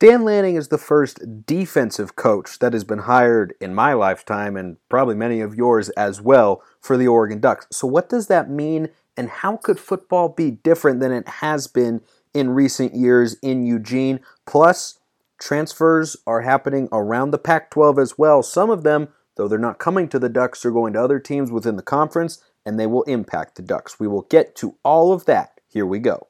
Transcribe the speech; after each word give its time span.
Dan 0.00 0.22
Lanning 0.22 0.54
is 0.54 0.68
the 0.68 0.78
first 0.78 1.44
defensive 1.44 2.14
coach 2.14 2.60
that 2.60 2.72
has 2.72 2.84
been 2.84 3.00
hired 3.00 3.54
in 3.60 3.74
my 3.74 3.94
lifetime 3.94 4.56
and 4.56 4.76
probably 4.88 5.16
many 5.16 5.40
of 5.40 5.56
yours 5.56 5.88
as 5.90 6.22
well 6.22 6.62
for 6.80 6.96
the 6.96 7.08
Oregon 7.08 7.40
Ducks. 7.40 7.66
So, 7.72 7.88
what 7.88 8.08
does 8.08 8.28
that 8.28 8.48
mean, 8.48 8.90
and 9.16 9.28
how 9.28 9.56
could 9.56 9.80
football 9.80 10.28
be 10.28 10.52
different 10.52 11.00
than 11.00 11.10
it 11.10 11.26
has 11.26 11.66
been 11.66 12.00
in 12.32 12.50
recent 12.50 12.94
years 12.94 13.34
in 13.42 13.66
Eugene? 13.66 14.20
Plus, 14.46 15.00
transfers 15.40 16.16
are 16.28 16.42
happening 16.42 16.88
around 16.92 17.32
the 17.32 17.38
Pac 17.38 17.68
12 17.68 17.98
as 17.98 18.16
well. 18.16 18.40
Some 18.44 18.70
of 18.70 18.84
them, 18.84 19.08
though 19.36 19.48
they're 19.48 19.58
not 19.58 19.80
coming 19.80 20.08
to 20.10 20.20
the 20.20 20.28
Ducks, 20.28 20.64
are 20.64 20.70
going 20.70 20.92
to 20.92 21.02
other 21.02 21.18
teams 21.18 21.50
within 21.50 21.74
the 21.74 21.82
conference, 21.82 22.40
and 22.64 22.78
they 22.78 22.86
will 22.86 23.02
impact 23.04 23.56
the 23.56 23.62
Ducks. 23.62 23.98
We 23.98 24.06
will 24.06 24.22
get 24.22 24.54
to 24.56 24.76
all 24.84 25.12
of 25.12 25.24
that. 25.24 25.60
Here 25.66 25.86
we 25.86 25.98
go. 25.98 26.28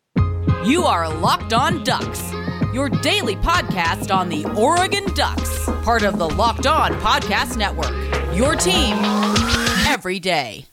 You 0.64 0.84
are 0.84 1.14
Locked 1.14 1.52
On 1.52 1.84
Ducks 1.84 2.32
your 2.72 2.88
daily 2.88 3.36
podcast 3.36 4.14
on 4.14 4.28
the 4.28 4.44
Oregon 4.56 5.04
Ducks, 5.14 5.64
part 5.82 6.02
of 6.02 6.18
the 6.18 6.28
Locked 6.28 6.66
On 6.66 6.92
Podcast 7.00 7.56
Network. 7.56 7.92
Your 8.36 8.54
team 8.54 8.96
every 9.86 10.20
day. 10.20 10.66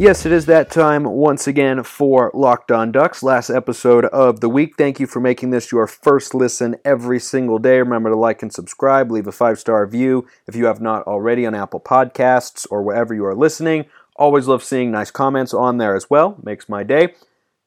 Yes, 0.00 0.24
it 0.24 0.30
is 0.30 0.46
that 0.46 0.70
time 0.70 1.02
once 1.02 1.48
again 1.48 1.82
for 1.82 2.30
Locked 2.32 2.70
On 2.70 2.92
Ducks, 2.92 3.20
last 3.20 3.50
episode 3.50 4.04
of 4.04 4.38
the 4.38 4.48
week. 4.48 4.76
Thank 4.78 5.00
you 5.00 5.08
for 5.08 5.18
making 5.18 5.50
this 5.50 5.72
your 5.72 5.88
first 5.88 6.36
listen 6.36 6.76
every 6.84 7.18
single 7.18 7.58
day. 7.58 7.78
Remember 7.78 8.10
to 8.10 8.14
like 8.14 8.40
and 8.40 8.52
subscribe, 8.52 9.10
leave 9.10 9.26
a 9.26 9.32
five 9.32 9.58
star 9.58 9.84
review 9.84 10.24
if 10.46 10.54
you 10.54 10.66
have 10.66 10.80
not 10.80 11.04
already 11.08 11.44
on 11.46 11.56
Apple 11.56 11.80
Podcasts 11.80 12.64
or 12.70 12.80
wherever 12.84 13.12
you 13.12 13.24
are 13.24 13.34
listening. 13.34 13.86
Always 14.18 14.48
love 14.48 14.64
seeing 14.64 14.90
nice 14.90 15.12
comments 15.12 15.54
on 15.54 15.78
there 15.78 15.94
as 15.94 16.10
well. 16.10 16.36
Makes 16.42 16.68
my 16.68 16.82
day. 16.82 17.14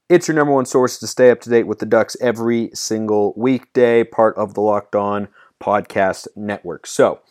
It's 0.09 0.27
your 0.27 0.35
number 0.35 0.53
one 0.53 0.65
source 0.65 0.99
to 0.99 1.07
stay 1.07 1.31
up 1.31 1.39
to 1.41 1.49
date 1.49 1.65
with 1.65 1.79
the 1.79 1.85
Ducks 1.85 2.17
every 2.19 2.69
single 2.73 3.33
weekday, 3.37 4.03
part 4.03 4.35
of 4.35 4.53
the 4.53 4.59
Locked 4.59 4.93
On 4.93 5.29
Podcast 5.63 6.27
Network. 6.35 6.85
So, 6.85 7.21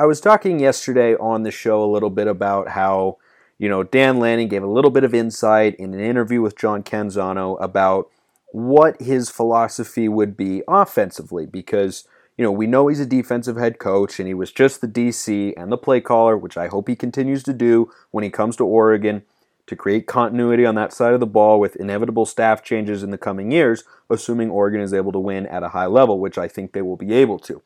I 0.00 0.06
was 0.06 0.20
talking 0.20 0.58
yesterday 0.58 1.14
on 1.14 1.44
the 1.44 1.52
show 1.52 1.84
a 1.84 1.92
little 1.92 2.10
bit 2.10 2.26
about 2.26 2.70
how, 2.70 3.18
you 3.58 3.68
know, 3.68 3.84
Dan 3.84 4.18
Lanning 4.18 4.48
gave 4.48 4.64
a 4.64 4.66
little 4.66 4.90
bit 4.90 5.04
of 5.04 5.14
insight 5.14 5.76
in 5.76 5.94
an 5.94 6.00
interview 6.00 6.40
with 6.40 6.58
John 6.58 6.82
Canzano 6.82 7.62
about 7.62 8.10
what 8.50 9.00
his 9.00 9.30
philosophy 9.30 10.08
would 10.08 10.36
be 10.36 10.62
offensively 10.66 11.46
because 11.46 12.08
you 12.40 12.46
know, 12.46 12.52
we 12.52 12.66
know 12.66 12.88
he's 12.88 13.00
a 13.00 13.04
defensive 13.04 13.58
head 13.58 13.78
coach 13.78 14.18
and 14.18 14.26
he 14.26 14.32
was 14.32 14.50
just 14.50 14.80
the 14.80 14.88
DC 14.88 15.52
and 15.58 15.70
the 15.70 15.76
play 15.76 16.00
caller, 16.00 16.38
which 16.38 16.56
I 16.56 16.68
hope 16.68 16.88
he 16.88 16.96
continues 16.96 17.42
to 17.42 17.52
do 17.52 17.92
when 18.12 18.24
he 18.24 18.30
comes 18.30 18.56
to 18.56 18.64
Oregon 18.64 19.24
to 19.66 19.76
create 19.76 20.06
continuity 20.06 20.64
on 20.64 20.74
that 20.76 20.94
side 20.94 21.12
of 21.12 21.20
the 21.20 21.26
ball 21.26 21.60
with 21.60 21.76
inevitable 21.76 22.24
staff 22.24 22.64
changes 22.64 23.02
in 23.02 23.10
the 23.10 23.18
coming 23.18 23.52
years, 23.52 23.84
assuming 24.08 24.48
Oregon 24.48 24.80
is 24.80 24.94
able 24.94 25.12
to 25.12 25.18
win 25.18 25.44
at 25.48 25.62
a 25.62 25.68
high 25.68 25.84
level, 25.84 26.18
which 26.18 26.38
I 26.38 26.48
think 26.48 26.72
they 26.72 26.80
will 26.80 26.96
be 26.96 27.12
able 27.12 27.38
to. 27.40 27.60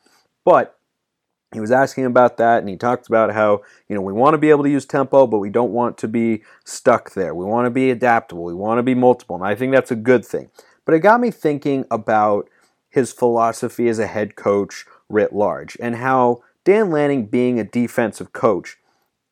But 0.45 0.77
he 1.53 1.61
was 1.61 1.71
asking 1.71 2.07
about 2.07 2.37
that 2.39 2.59
and 2.59 2.69
he 2.69 2.77
talked 2.77 3.07
about 3.07 3.33
how, 3.33 3.63
you 3.89 3.95
know, 3.95 4.03
we 4.03 4.13
want 4.13 4.35
to 4.35 4.39
be 4.39 4.51
able 4.51 4.65
to 4.65 4.71
use 4.71 4.85
tempo, 4.85 5.29
but 5.29 5.39
we 5.39 5.51
don't 5.51 5.71
want 5.71 5.99
to 5.99 6.09
be 6.09 6.43
stuck 6.65 7.13
there. 7.13 7.33
We 7.33 7.45
want 7.45 7.67
to 7.67 7.71
be 7.71 7.93
adaptable. 7.93 8.43
We 8.43 8.55
want 8.55 8.81
to 8.81 8.83
be 8.83 8.97
multiple. 8.97 9.37
And 9.37 9.45
I 9.45 9.55
think 9.55 9.71
that's 9.71 9.93
a 9.93 9.97
good 9.97 10.27
thing. 10.27 10.51
But 10.85 10.97
it 10.97 10.99
got 10.99 11.21
me 11.21 11.31
thinking 11.31 11.85
about 11.93 12.49
his 12.95 13.13
philosophy 13.13 13.89
as 13.89 13.99
a 13.99 14.07
head 14.07 14.37
coach 14.37 14.87
writ 15.09 15.33
large 15.33 15.77
and 15.81 15.97
how 15.97 16.45
Dan 16.65 16.93
Lanning 16.93 17.27
being 17.27 17.59
a 17.59 17.65
defensive 17.65 18.33
coach 18.33 18.77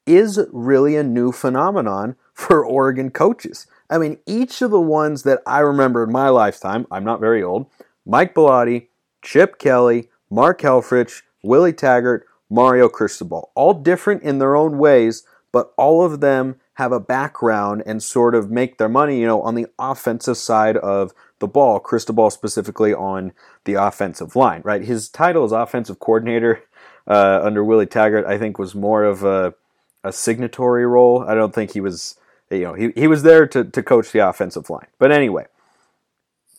is 0.04 0.40
really 0.52 0.96
a 0.96 1.04
new 1.04 1.30
phenomenon 1.30 2.16
for 2.34 2.66
Oregon 2.66 3.10
coaches. 3.10 3.68
I 3.88 3.98
mean, 3.98 4.18
each 4.26 4.62
of 4.62 4.72
the 4.72 4.80
ones 4.80 5.22
that 5.22 5.42
I 5.46 5.60
remember 5.60 6.02
in 6.02 6.10
my 6.10 6.28
lifetime, 6.28 6.88
I'm 6.90 7.04
not 7.04 7.20
very 7.20 7.40
old, 7.40 7.70
Mike 8.04 8.34
Bellotti, 8.34 8.88
Chip 9.22 9.58
Kelly, 9.58 10.08
Mark 10.28 10.60
Helfrich, 10.60 11.22
Willie 11.44 11.72
Taggart, 11.72 12.26
Mario 12.50 12.88
Cristobal, 12.88 13.52
all 13.54 13.74
different 13.74 14.24
in 14.24 14.40
their 14.40 14.56
own 14.56 14.76
ways, 14.76 15.24
but 15.52 15.72
all 15.76 16.04
of 16.04 16.20
them 16.20 16.56
have 16.74 16.92
a 16.92 17.00
background 17.00 17.82
and 17.84 18.02
sort 18.02 18.34
of 18.34 18.50
make 18.50 18.78
their 18.78 18.88
money, 18.88 19.20
you 19.20 19.26
know, 19.26 19.42
on 19.42 19.54
the 19.54 19.66
offensive 19.78 20.36
side 20.36 20.76
of 20.78 21.12
the 21.38 21.46
ball, 21.46 21.78
Cristobal 21.78 22.30
specifically 22.30 22.94
on 22.94 23.32
the 23.64 23.74
offensive 23.74 24.34
line, 24.34 24.62
right? 24.64 24.82
His 24.82 25.08
title 25.08 25.44
as 25.44 25.52
offensive 25.52 25.98
coordinator 25.98 26.62
uh, 27.06 27.40
under 27.42 27.62
Willie 27.62 27.86
Taggart, 27.86 28.24
I 28.26 28.38
think, 28.38 28.58
was 28.58 28.74
more 28.74 29.04
of 29.04 29.22
a, 29.22 29.54
a 30.02 30.12
signatory 30.12 30.86
role. 30.86 31.24
I 31.26 31.34
don't 31.34 31.54
think 31.54 31.72
he 31.72 31.80
was, 31.80 32.16
you 32.50 32.60
know, 32.60 32.74
he, 32.74 32.92
he 32.94 33.06
was 33.06 33.22
there 33.22 33.46
to, 33.48 33.64
to 33.64 33.82
coach 33.82 34.12
the 34.12 34.26
offensive 34.26 34.70
line. 34.70 34.86
But 34.98 35.12
anyway, 35.12 35.46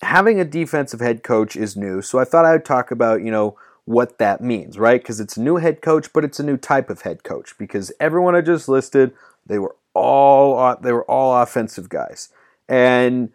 having 0.01 0.39
a 0.39 0.45
defensive 0.45 0.99
head 0.99 1.23
coach 1.23 1.55
is 1.55 1.75
new, 1.75 2.01
so 2.01 2.19
I 2.19 2.25
thought 2.25 2.45
I 2.45 2.51
would 2.51 2.65
talk 2.65 2.91
about, 2.91 3.23
you 3.23 3.31
know, 3.31 3.57
what 3.85 4.17
that 4.17 4.41
means, 4.41 4.77
right? 4.77 5.01
Because 5.01 5.19
it's 5.19 5.37
a 5.37 5.41
new 5.41 5.57
head 5.57 5.81
coach, 5.81 6.13
but 6.13 6.23
it's 6.23 6.39
a 6.39 6.43
new 6.43 6.57
type 6.57 6.89
of 6.89 7.01
head 7.01 7.23
coach 7.23 7.57
because 7.57 7.91
everyone 7.99 8.35
I 8.35 8.41
just 8.41 8.69
listed, 8.69 9.13
they 9.45 9.59
were 9.59 9.75
all 9.93 10.75
they 10.81 10.91
were 10.91 11.05
all 11.05 11.41
offensive 11.41 11.89
guys. 11.89 12.29
And 12.67 13.29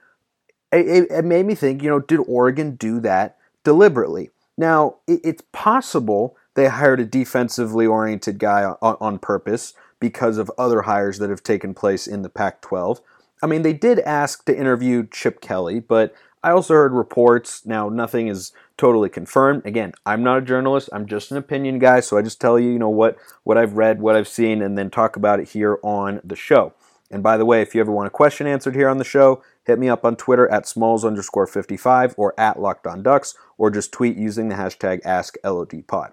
it, 0.73 1.09
it, 1.11 1.25
made 1.25 1.47
me 1.47 1.55
think, 1.55 1.83
you 1.83 1.89
know, 1.89 2.01
did 2.01 2.21
Oregon 2.27 2.77
do 2.77 3.01
that 3.01 3.37
deliberately? 3.65 4.31
Now, 4.57 4.97
it, 5.07 5.21
it's 5.25 5.43
possible 5.53 6.37
they 6.55 6.69
hired 6.69 7.01
a 7.01 7.05
defensively 7.05 7.87
oriented 7.87 8.39
guy 8.39 8.65
on, 8.83 8.97
on 9.01 9.19
purpose 9.19 9.75
because 10.01 10.39
of 10.39 10.51
other 10.59 10.83
hires 10.83 11.19
that 11.19 11.31
have 11.31 11.43
taken 11.43 11.75
place 11.75 12.07
in 12.07 12.23
the 12.23 12.29
Pac 12.29 12.61
12. 12.61 13.01
I 13.43 13.47
mean, 13.47 13.63
they 13.63 13.73
did 13.73 14.01
ask 14.01 14.45
to 14.47 14.57
interview 14.57 15.07
Chip 15.11 15.41
Kelly, 15.41 15.81
but 15.81 16.15
I 16.43 16.51
also 16.51 16.75
heard 16.75 16.93
reports. 16.93 17.67
Now, 17.67 17.89
nothing 17.89 18.29
is 18.29 18.53
totally 18.77 19.09
confirmed. 19.09 19.67
Again, 19.67 19.93
I'm 20.07 20.23
not 20.23 20.39
a 20.39 20.43
journalist. 20.43 20.89
I'm 20.93 21.07
just 21.07 21.31
an 21.31 21.37
opinion 21.37 21.79
guy, 21.79 22.01
so 22.01 22.17
I 22.17 22.23
just 22.23 22.41
tell 22.41 22.59
you, 22.59 22.71
you 22.71 22.79
know, 22.79 22.89
what 22.89 23.17
what 23.45 23.59
I've 23.59 23.75
read, 23.75 24.01
what 24.01 24.17
I've 24.17 24.29
seen, 24.29 24.63
and 24.63 24.79
then 24.79 24.91
talk 24.91 25.17
about 25.17 25.41
it 25.41 25.51
here 25.51 25.79
on 25.83 26.21
the 26.25 26.37
show. 26.37 26.75
And 27.11 27.23
by 27.23 27.37
the 27.37 27.47
way, 27.47 27.63
if 27.63 27.75
you 27.75 27.81
ever 27.81 27.93
want 27.93 28.07
a 28.07 28.11
question 28.11 28.47
answered 28.47 28.75
here 28.75 28.89
on 28.89 28.99
the 28.99 29.05
show, 29.05 29.43
hit 29.65 29.79
me 29.79 29.89
up 29.89 30.05
on 30.05 30.17
Twitter 30.17 30.49
at 30.49 30.69
smalls 30.69 31.05
underscore 31.05 31.47
55 31.47 32.15
or 32.17 32.39
at 32.39 32.61
locked 32.61 32.87
on 32.87 33.03
ducks, 33.03 33.35
or 33.57 33.71
just 33.71 33.93
tweet 33.93 34.17
using 34.17 34.49
the 34.49 34.57
hashtag 34.57 35.03
AskLODPod. 35.03 36.13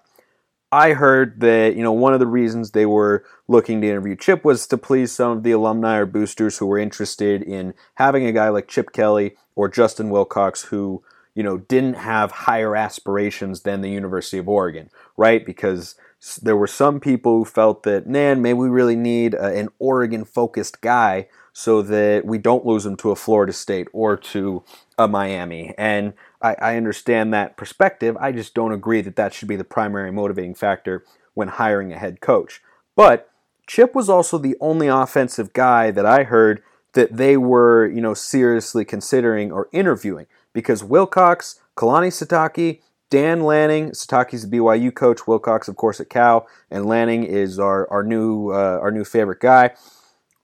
I 0.72 0.92
heard 0.92 1.40
that, 1.40 1.76
you 1.76 1.82
know, 1.82 1.92
one 1.92 2.12
of 2.12 2.20
the 2.20 2.26
reasons 2.26 2.70
they 2.70 2.86
were 2.86 3.24
looking 3.46 3.80
to 3.80 3.88
interview 3.88 4.16
Chip 4.16 4.44
was 4.44 4.66
to 4.66 4.76
please 4.76 5.12
some 5.12 5.38
of 5.38 5.42
the 5.42 5.52
alumni 5.52 5.96
or 5.98 6.06
boosters 6.06 6.58
who 6.58 6.66
were 6.66 6.78
interested 6.78 7.42
in 7.42 7.74
having 7.94 8.26
a 8.26 8.32
guy 8.32 8.48
like 8.48 8.66
Chip 8.68 8.92
Kelly 8.92 9.36
or 9.54 9.68
Justin 9.68 10.10
Wilcox 10.10 10.64
who, 10.64 11.02
you 11.34 11.42
know, 11.42 11.58
didn't 11.58 11.94
have 11.94 12.30
higher 12.32 12.74
aspirations 12.74 13.62
than 13.62 13.80
the 13.80 13.90
University 13.90 14.38
of 14.38 14.48
Oregon, 14.48 14.90
right? 15.16 15.46
Because 15.46 15.94
there 16.34 16.56
were 16.56 16.66
some 16.66 16.98
people 17.00 17.38
who 17.38 17.44
felt 17.44 17.84
that, 17.84 18.06
man, 18.06 18.42
maybe 18.42 18.58
we 18.58 18.68
really 18.68 18.96
need 18.96 19.34
a, 19.34 19.46
an 19.56 19.68
Oregon 19.78 20.24
focused 20.24 20.80
guy 20.80 21.28
so 21.52 21.80
that 21.82 22.24
we 22.26 22.36
don't 22.36 22.66
lose 22.66 22.84
him 22.84 22.96
to 22.96 23.10
a 23.10 23.16
Florida 23.16 23.52
State 23.52 23.88
or 23.92 24.16
to 24.16 24.62
a 24.98 25.08
Miami. 25.08 25.72
And 25.78 26.12
I, 26.42 26.54
I 26.60 26.76
understand 26.76 27.32
that 27.32 27.56
perspective. 27.56 28.16
I 28.20 28.32
just 28.32 28.54
don't 28.54 28.72
agree 28.72 29.00
that 29.00 29.16
that 29.16 29.32
should 29.32 29.48
be 29.48 29.56
the 29.56 29.64
primary 29.64 30.12
motivating 30.12 30.54
factor 30.54 31.04
when 31.34 31.48
hiring 31.48 31.92
a 31.92 31.98
head 31.98 32.20
coach. 32.20 32.60
But 32.94 33.30
Chip 33.66 33.94
was 33.94 34.08
also 34.08 34.36
the 34.36 34.56
only 34.60 34.88
offensive 34.88 35.52
guy 35.52 35.90
that 35.90 36.06
I 36.06 36.24
heard 36.24 36.62
that 36.92 37.16
they 37.16 37.36
were, 37.36 37.86
you 37.86 38.00
know, 38.00 38.14
seriously 38.14 38.84
considering 38.84 39.52
or 39.52 39.68
interviewing 39.72 40.26
because 40.52 40.82
Wilcox, 40.82 41.60
Kalani 41.76 42.08
Sitake, 42.08 42.80
Dan 43.08 43.42
Lanning, 43.42 43.90
Sitake's 43.90 44.48
the 44.48 44.56
BYU 44.56 44.92
coach, 44.92 45.26
Wilcox, 45.26 45.68
of 45.68 45.76
course, 45.76 46.00
at 46.00 46.10
Cal, 46.10 46.46
and 46.70 46.86
Lanning 46.86 47.24
is 47.24 47.58
our 47.58 47.88
our 47.90 48.02
new 48.02 48.50
uh, 48.50 48.78
our 48.82 48.90
new 48.90 49.04
favorite 49.04 49.40
guy. 49.40 49.70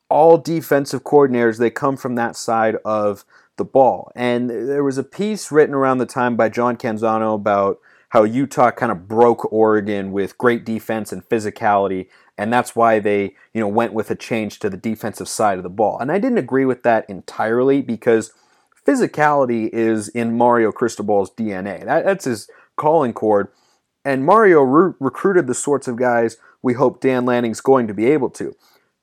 All 0.09 0.39
defensive 0.39 1.03
coordinators 1.03 1.59
they 1.59 1.70
come 1.70 1.97
from 1.97 2.14
that 2.17 2.37
side 2.37 2.76
of 2.85 3.25
the 3.56 3.64
ball, 3.64 4.12
and 4.14 4.49
there 4.49 4.85
was 4.85 4.99
a 4.99 5.03
piece 5.03 5.50
written 5.50 5.75
around 5.75 5.99
the 5.99 6.06
time 6.06 6.37
by 6.37 6.49
John 6.49 6.76
Canzano 6.76 7.35
about 7.35 7.79
how 8.11 8.23
Utah 8.25 8.70
kind 8.70 8.93
of 8.93 9.09
broke 9.09 9.50
Oregon 9.53 10.12
with 10.12 10.38
great 10.38 10.64
defense 10.64 11.12
and 11.12 11.29
physicality, 11.29 12.09
and 12.38 12.53
that's 12.53 12.76
why 12.76 13.00
they 13.00 13.35
you 13.53 13.61
know 13.61 13.69
went 13.69 13.93
with 13.93 14.09
a 14.11 14.14
change 14.14 14.61
to 14.61 14.70
the 14.70 14.76
defensive 14.76 15.29
side 15.29 15.59
of 15.59 15.64
the 15.64 15.70
ball. 15.70 15.99
And 15.99 16.12
I 16.12 16.19
didn't 16.20 16.38
agree 16.38 16.64
with 16.64 16.85
that 16.85 17.11
entirely 17.11 17.82
because 17.82 18.32
physicality 18.87 19.69
is 19.73 20.08
in 20.08 20.37
Mario 20.37 20.73
Cristobal's 20.73 21.31
DNA. 21.31 21.84
That, 21.84 22.05
that's 22.05 22.25
his 22.25 22.49
calling 22.76 23.12
chord. 23.12 23.49
And 24.05 24.25
Mario 24.25 24.62
re- 24.62 24.94
recruited 24.99 25.46
the 25.46 25.55
sorts 25.55 25.87
of 25.87 25.96
guys 25.96 26.37
we 26.62 26.75
hope 26.75 27.00
Dan 27.00 27.25
Lanning's 27.25 27.61
going 27.61 27.87
to 27.88 27.94
be 27.94 28.06
able 28.06 28.31
to. 28.31 28.55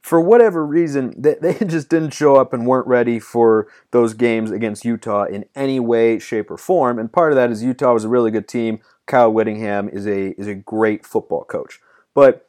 For 0.01 0.19
whatever 0.21 0.65
reason, 0.65 1.13
they, 1.17 1.35
they 1.41 1.53
just 1.65 1.89
didn't 1.89 2.13
show 2.13 2.35
up 2.35 2.53
and 2.53 2.65
weren't 2.65 2.87
ready 2.87 3.19
for 3.19 3.67
those 3.91 4.13
games 4.13 4.51
against 4.51 4.85
Utah 4.85 5.25
in 5.25 5.45
any 5.55 5.79
way, 5.79 6.19
shape, 6.19 6.49
or 6.49 6.57
form. 6.57 6.97
And 6.99 7.11
part 7.11 7.31
of 7.31 7.35
that 7.35 7.51
is 7.51 7.63
Utah 7.63 7.93
was 7.93 8.05
a 8.05 8.09
really 8.09 8.31
good 8.31 8.47
team. 8.47 8.79
Kyle 9.05 9.31
Whittingham 9.31 9.89
is 9.89 10.05
a 10.07 10.39
is 10.39 10.47
a 10.47 10.53
great 10.53 11.05
football 11.05 11.43
coach. 11.43 11.79
But 12.13 12.48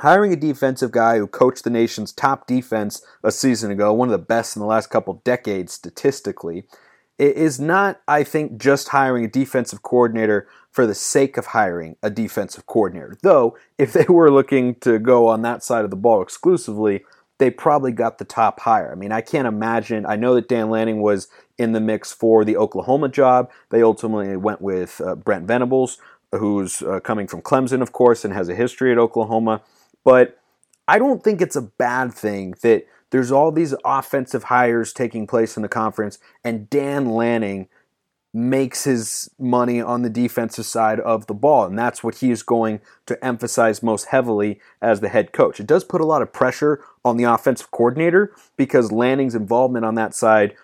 hiring 0.00 0.32
a 0.32 0.36
defensive 0.36 0.90
guy 0.90 1.18
who 1.18 1.26
coached 1.26 1.64
the 1.64 1.70
nation's 1.70 2.12
top 2.12 2.46
defense 2.46 3.02
a 3.22 3.30
season 3.30 3.70
ago, 3.70 3.92
one 3.92 4.08
of 4.08 4.12
the 4.12 4.18
best 4.18 4.56
in 4.56 4.60
the 4.60 4.66
last 4.66 4.88
couple 4.88 5.22
decades 5.24 5.72
statistically, 5.72 6.64
is 7.18 7.60
not, 7.60 8.00
I 8.08 8.24
think, 8.24 8.58
just 8.58 8.88
hiring 8.88 9.24
a 9.24 9.28
defensive 9.28 9.82
coordinator 9.82 10.48
for 10.70 10.86
the 10.86 10.94
sake 10.94 11.36
of 11.36 11.46
hiring 11.46 11.96
a 12.02 12.08
defensive 12.08 12.66
coordinator. 12.66 13.16
Though, 13.22 13.58
if 13.76 13.92
they 13.92 14.06
were 14.08 14.30
looking 14.30 14.76
to 14.76 14.98
go 14.98 15.28
on 15.28 15.42
that 15.42 15.62
side 15.62 15.84
of 15.84 15.90
the 15.90 15.96
ball 15.96 16.22
exclusively, 16.22 17.04
they 17.38 17.50
probably 17.50 17.92
got 17.92 18.18
the 18.18 18.24
top 18.24 18.60
hire. 18.60 18.90
I 18.90 18.94
mean, 18.94 19.12
I 19.12 19.20
can't 19.20 19.48
imagine. 19.48 20.06
I 20.06 20.16
know 20.16 20.34
that 20.34 20.48
Dan 20.48 20.70
Lanning 20.70 21.02
was 21.02 21.28
in 21.58 21.72
the 21.72 21.80
mix 21.80 22.12
for 22.12 22.44
the 22.44 22.56
Oklahoma 22.56 23.08
job. 23.08 23.50
They 23.70 23.82
ultimately 23.82 24.36
went 24.36 24.62
with 24.62 25.00
uh, 25.00 25.14
Brent 25.14 25.46
Venables, 25.46 25.98
who's 26.32 26.80
uh, 26.82 27.00
coming 27.00 27.26
from 27.26 27.42
Clemson, 27.42 27.82
of 27.82 27.92
course, 27.92 28.24
and 28.24 28.32
has 28.32 28.48
a 28.48 28.54
history 28.54 28.92
at 28.92 28.98
Oklahoma. 28.98 29.62
But 30.04 30.38
I 30.88 30.98
don't 30.98 31.22
think 31.22 31.40
it's 31.40 31.56
a 31.56 31.62
bad 31.62 32.12
thing 32.12 32.54
that 32.62 32.86
there's 33.10 33.32
all 33.32 33.50
these 33.52 33.74
offensive 33.84 34.44
hires 34.44 34.92
taking 34.92 35.26
place 35.26 35.56
in 35.56 35.62
the 35.62 35.68
conference, 35.68 36.18
and 36.44 36.70
Dan 36.70 37.10
Lanning 37.10 37.68
makes 38.32 38.84
his 38.84 39.28
money 39.38 39.80
on 39.80 40.02
the 40.02 40.10
defensive 40.10 40.64
side 40.64 41.00
of 41.00 41.26
the 41.26 41.34
ball. 41.34 41.64
And 41.64 41.76
that's 41.76 42.04
what 42.04 42.16
he 42.16 42.30
is 42.30 42.44
going 42.44 42.80
to 43.06 43.24
emphasize 43.24 43.82
most 43.82 44.06
heavily 44.06 44.60
as 44.80 45.00
the 45.00 45.08
head 45.08 45.32
coach. 45.32 45.58
It 45.58 45.66
does 45.66 45.82
put 45.82 46.00
a 46.00 46.06
lot 46.06 46.22
of 46.22 46.32
pressure 46.32 46.84
on 47.04 47.16
the 47.16 47.24
offensive 47.24 47.72
coordinator 47.72 48.32
because 48.56 48.92
Lanning's 48.92 49.34
involvement 49.34 49.84
on 49.84 49.96
that 49.96 50.14
side 50.14 50.54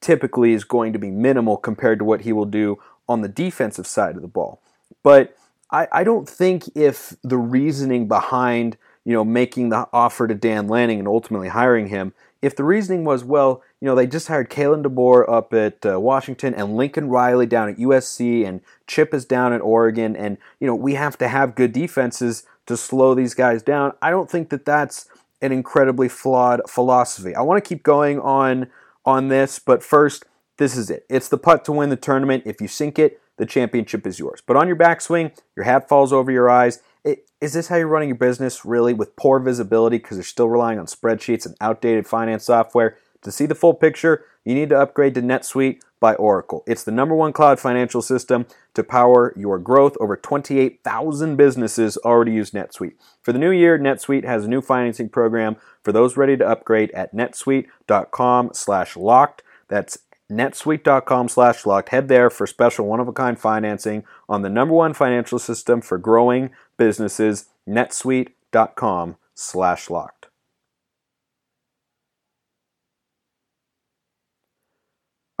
typically 0.00 0.52
is 0.54 0.64
going 0.64 0.94
to 0.94 0.98
be 0.98 1.10
minimal 1.10 1.58
compared 1.58 1.98
to 1.98 2.04
what 2.04 2.22
he 2.22 2.32
will 2.32 2.46
do 2.46 2.78
on 3.08 3.20
the 3.20 3.28
defensive 3.28 3.86
side 3.86 4.16
of 4.16 4.22
the 4.22 4.28
ball. 4.28 4.62
But 5.02 5.36
I, 5.72 5.88
I 5.90 6.04
don't 6.04 6.28
think 6.28 6.64
if 6.76 7.16
the 7.22 7.38
reasoning 7.38 8.06
behind 8.06 8.76
you 9.04 9.12
know 9.12 9.24
making 9.24 9.70
the 9.70 9.88
offer 9.92 10.28
to 10.28 10.34
Dan 10.34 10.68
Lanning 10.68 10.98
and 10.98 11.08
ultimately 11.08 11.48
hiring 11.48 11.88
him, 11.88 12.12
if 12.40 12.54
the 12.54 12.64
reasoning 12.64 13.04
was 13.04 13.24
well, 13.24 13.62
you 13.80 13.86
know 13.86 13.94
they 13.94 14.06
just 14.06 14.28
hired 14.28 14.50
Kalen 14.50 14.84
DeBoer 14.84 15.28
up 15.28 15.54
at 15.54 15.84
uh, 15.86 15.98
Washington 15.98 16.54
and 16.54 16.76
Lincoln 16.76 17.08
Riley 17.08 17.46
down 17.46 17.68
at 17.68 17.78
USC 17.78 18.46
and 18.46 18.60
Chip 18.86 19.14
is 19.14 19.24
down 19.24 19.52
at 19.52 19.60
Oregon, 19.60 20.14
and 20.14 20.36
you 20.60 20.66
know 20.66 20.74
we 20.74 20.94
have 20.94 21.16
to 21.18 21.28
have 21.28 21.54
good 21.54 21.72
defenses 21.72 22.44
to 22.66 22.76
slow 22.76 23.14
these 23.14 23.34
guys 23.34 23.62
down. 23.62 23.92
I 24.02 24.10
don't 24.10 24.30
think 24.30 24.50
that 24.50 24.64
that's 24.64 25.08
an 25.40 25.52
incredibly 25.52 26.08
flawed 26.08 26.60
philosophy. 26.68 27.34
I 27.34 27.42
want 27.42 27.62
to 27.62 27.68
keep 27.68 27.82
going 27.82 28.20
on 28.20 28.68
on 29.04 29.28
this, 29.28 29.58
but 29.58 29.82
first, 29.82 30.24
this 30.58 30.76
is 30.76 30.90
it. 30.90 31.04
It's 31.08 31.28
the 31.28 31.38
putt 31.38 31.64
to 31.64 31.72
win 31.72 31.90
the 31.90 31.96
tournament. 31.96 32.44
If 32.46 32.60
you 32.60 32.68
sink 32.68 32.98
it, 32.98 33.20
the 33.38 33.46
championship 33.46 34.06
is 34.06 34.18
yours. 34.18 34.42
But 34.44 34.56
on 34.56 34.66
your 34.66 34.76
backswing, 34.76 35.34
your 35.56 35.64
hat 35.64 35.88
falls 35.88 36.12
over 36.12 36.30
your 36.30 36.50
eyes. 36.50 36.80
It, 37.04 37.28
is 37.40 37.54
this 37.54 37.68
how 37.68 37.76
you're 37.76 37.88
running 37.88 38.10
your 38.10 38.16
business, 38.16 38.64
really, 38.64 38.94
with 38.94 39.16
poor 39.16 39.40
visibility 39.40 39.98
because 39.98 40.16
you're 40.16 40.24
still 40.24 40.48
relying 40.48 40.78
on 40.78 40.86
spreadsheets 40.86 41.46
and 41.46 41.56
outdated 41.60 42.06
finance 42.06 42.44
software? 42.44 42.96
To 43.22 43.32
see 43.32 43.46
the 43.46 43.54
full 43.54 43.74
picture, 43.74 44.24
you 44.44 44.54
need 44.54 44.68
to 44.70 44.78
upgrade 44.78 45.14
to 45.14 45.22
NetSuite 45.22 45.80
by 46.00 46.14
Oracle. 46.16 46.64
It's 46.66 46.82
the 46.82 46.90
number 46.90 47.14
one 47.14 47.32
cloud 47.32 47.60
financial 47.60 48.02
system 48.02 48.46
to 48.74 48.82
power 48.82 49.32
your 49.36 49.60
growth. 49.60 49.96
Over 50.00 50.16
28,000 50.16 51.36
businesses 51.36 51.96
already 51.98 52.32
use 52.32 52.50
NetSuite. 52.50 52.94
For 53.22 53.32
the 53.32 53.38
new 53.38 53.52
year, 53.52 53.78
NetSuite 53.78 54.24
has 54.24 54.44
a 54.44 54.48
new 54.48 54.60
financing 54.60 55.08
program 55.08 55.54
for 55.84 55.92
those 55.92 56.16
ready 56.16 56.36
to 56.36 56.44
upgrade 56.46 56.90
at 56.90 57.14
netsuite.com/locked. 57.14 59.42
That's 59.68 59.98
netsuite.com 60.32 61.28
slash 61.28 61.66
locked. 61.66 61.90
Head 61.90 62.08
there 62.08 62.30
for 62.30 62.46
special 62.46 62.86
one 62.86 63.00
of 63.00 63.08
a 63.08 63.12
kind 63.12 63.38
financing 63.38 64.04
on 64.28 64.42
the 64.42 64.48
number 64.48 64.74
one 64.74 64.94
financial 64.94 65.38
system 65.38 65.80
for 65.80 65.98
growing 65.98 66.50
businesses, 66.76 67.46
netsuite.com 67.68 69.16
slash 69.34 69.90
locked. 69.90 70.28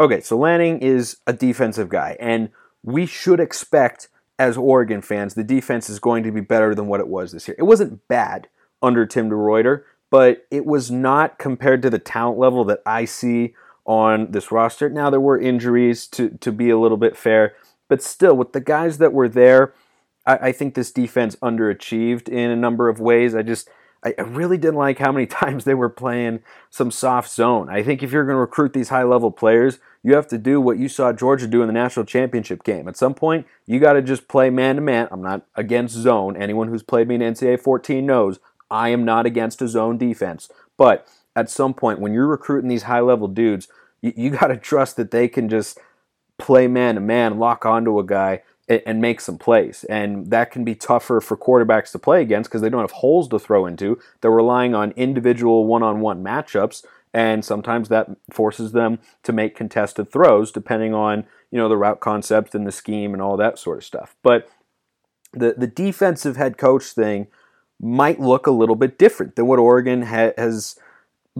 Okay, 0.00 0.20
so 0.20 0.36
Lanning 0.36 0.80
is 0.80 1.18
a 1.26 1.32
defensive 1.32 1.88
guy, 1.88 2.16
and 2.18 2.50
we 2.82 3.06
should 3.06 3.38
expect 3.38 4.08
as 4.38 4.56
Oregon 4.56 5.00
fans 5.00 5.34
the 5.34 5.44
defense 5.44 5.88
is 5.88 6.00
going 6.00 6.24
to 6.24 6.32
be 6.32 6.40
better 6.40 6.74
than 6.74 6.88
what 6.88 6.98
it 6.98 7.06
was 7.06 7.30
this 7.30 7.46
year. 7.46 7.54
It 7.58 7.64
wasn't 7.64 8.08
bad 8.08 8.48
under 8.82 9.06
Tim 9.06 9.30
DeRuyter, 9.30 9.84
but 10.10 10.46
it 10.50 10.66
was 10.66 10.90
not 10.90 11.38
compared 11.38 11.82
to 11.82 11.90
the 11.90 12.00
talent 12.00 12.38
level 12.38 12.64
that 12.64 12.80
I 12.84 13.04
see 13.04 13.54
on 13.84 14.30
this 14.30 14.52
roster. 14.52 14.88
Now 14.88 15.10
there 15.10 15.20
were 15.20 15.38
injuries 15.38 16.06
to 16.08 16.30
to 16.40 16.52
be 16.52 16.70
a 16.70 16.78
little 16.78 16.96
bit 16.96 17.16
fair, 17.16 17.54
but 17.88 18.02
still 18.02 18.36
with 18.36 18.52
the 18.52 18.60
guys 18.60 18.98
that 18.98 19.12
were 19.12 19.28
there, 19.28 19.74
I, 20.26 20.36
I 20.36 20.52
think 20.52 20.74
this 20.74 20.92
defense 20.92 21.36
underachieved 21.36 22.28
in 22.28 22.50
a 22.50 22.56
number 22.56 22.88
of 22.88 23.00
ways. 23.00 23.34
I 23.34 23.42
just 23.42 23.68
I, 24.04 24.14
I 24.18 24.22
really 24.22 24.58
didn't 24.58 24.76
like 24.76 24.98
how 24.98 25.12
many 25.12 25.26
times 25.42 25.64
they 25.64 25.74
were 25.74 25.88
playing 25.88 26.40
some 26.70 26.90
soft 26.90 27.30
zone. 27.30 27.68
I 27.68 27.82
think 27.82 28.02
if 28.02 28.12
you're 28.12 28.24
going 28.24 28.36
to 28.36 28.40
recruit 28.40 28.72
these 28.72 28.88
high 28.88 29.04
level 29.04 29.30
players, 29.30 29.78
you 30.02 30.14
have 30.14 30.26
to 30.28 30.38
do 30.38 30.60
what 30.60 30.78
you 30.78 30.88
saw 30.88 31.12
Georgia 31.12 31.46
do 31.46 31.62
in 31.62 31.68
the 31.68 31.72
national 31.72 32.06
championship 32.06 32.64
game. 32.64 32.88
At 32.88 32.96
some 32.96 33.14
point, 33.14 33.46
you 33.66 33.78
got 33.78 33.92
to 33.94 34.02
just 34.02 34.28
play 34.28 34.50
man 34.50 34.76
to 34.76 34.82
man. 34.82 35.08
I'm 35.10 35.22
not 35.22 35.46
against 35.54 35.94
zone. 35.94 36.36
Anyone 36.36 36.68
who's 36.68 36.82
played 36.82 37.08
me 37.08 37.14
in 37.14 37.20
NCAA 37.20 37.60
14 37.60 38.04
knows 38.04 38.40
I 38.70 38.88
am 38.88 39.04
not 39.04 39.26
against 39.26 39.62
a 39.62 39.68
zone 39.68 39.98
defense. 39.98 40.48
But 40.76 41.06
at 41.34 41.50
some 41.50 41.74
point 41.74 42.00
when 42.00 42.12
you're 42.12 42.26
recruiting 42.26 42.68
these 42.68 42.84
high 42.84 43.00
level 43.00 43.28
dudes, 43.28 43.68
you, 44.00 44.12
you 44.16 44.30
got 44.30 44.48
to 44.48 44.56
trust 44.56 44.96
that 44.96 45.10
they 45.10 45.28
can 45.28 45.48
just 45.48 45.78
play 46.38 46.66
man 46.66 46.96
to 46.96 47.00
man, 47.00 47.38
lock 47.38 47.64
onto 47.64 47.98
a 47.98 48.04
guy, 48.04 48.42
and, 48.68 48.82
and, 48.86 49.00
make 49.00 49.20
some 49.20 49.38
plays. 49.38 49.84
And 49.84 50.30
that 50.30 50.50
can 50.50 50.64
be 50.64 50.74
tougher 50.74 51.20
for 51.20 51.36
quarterbacks 51.36 51.92
to 51.92 51.98
play 51.98 52.22
against 52.22 52.50
because 52.50 52.62
they 52.62 52.68
don't 52.68 52.80
have 52.80 52.90
holes 52.90 53.28
to 53.28 53.38
throw 53.38 53.66
into. 53.66 53.98
They're 54.20 54.30
relying 54.30 54.74
on 54.74 54.92
individual 54.92 55.66
one 55.66 55.82
on 55.82 56.00
one 56.00 56.22
matchups. 56.22 56.84
And 57.14 57.44
sometimes 57.44 57.88
that 57.90 58.08
forces 58.30 58.72
them 58.72 58.98
to 59.22 59.32
make 59.32 59.54
contested 59.54 60.10
throws, 60.10 60.50
depending 60.50 60.94
on 60.94 61.26
you 61.50 61.58
know 61.58 61.68
the 61.68 61.76
route 61.76 62.00
concept 62.00 62.54
and 62.54 62.66
the 62.66 62.72
scheme 62.72 63.12
and 63.12 63.20
all 63.20 63.36
that 63.36 63.58
sort 63.58 63.78
of 63.78 63.84
stuff. 63.84 64.16
But 64.22 64.48
the 65.32 65.54
the 65.56 65.66
defensive 65.66 66.36
head 66.36 66.56
coach 66.56 66.84
thing 66.84 67.26
might 67.78 68.18
look 68.18 68.46
a 68.46 68.52
little 68.52 68.76
bit 68.76 68.98
different 68.98 69.36
than 69.36 69.46
what 69.46 69.58
Oregon 69.58 70.02
ha- 70.02 70.32
has 70.38 70.78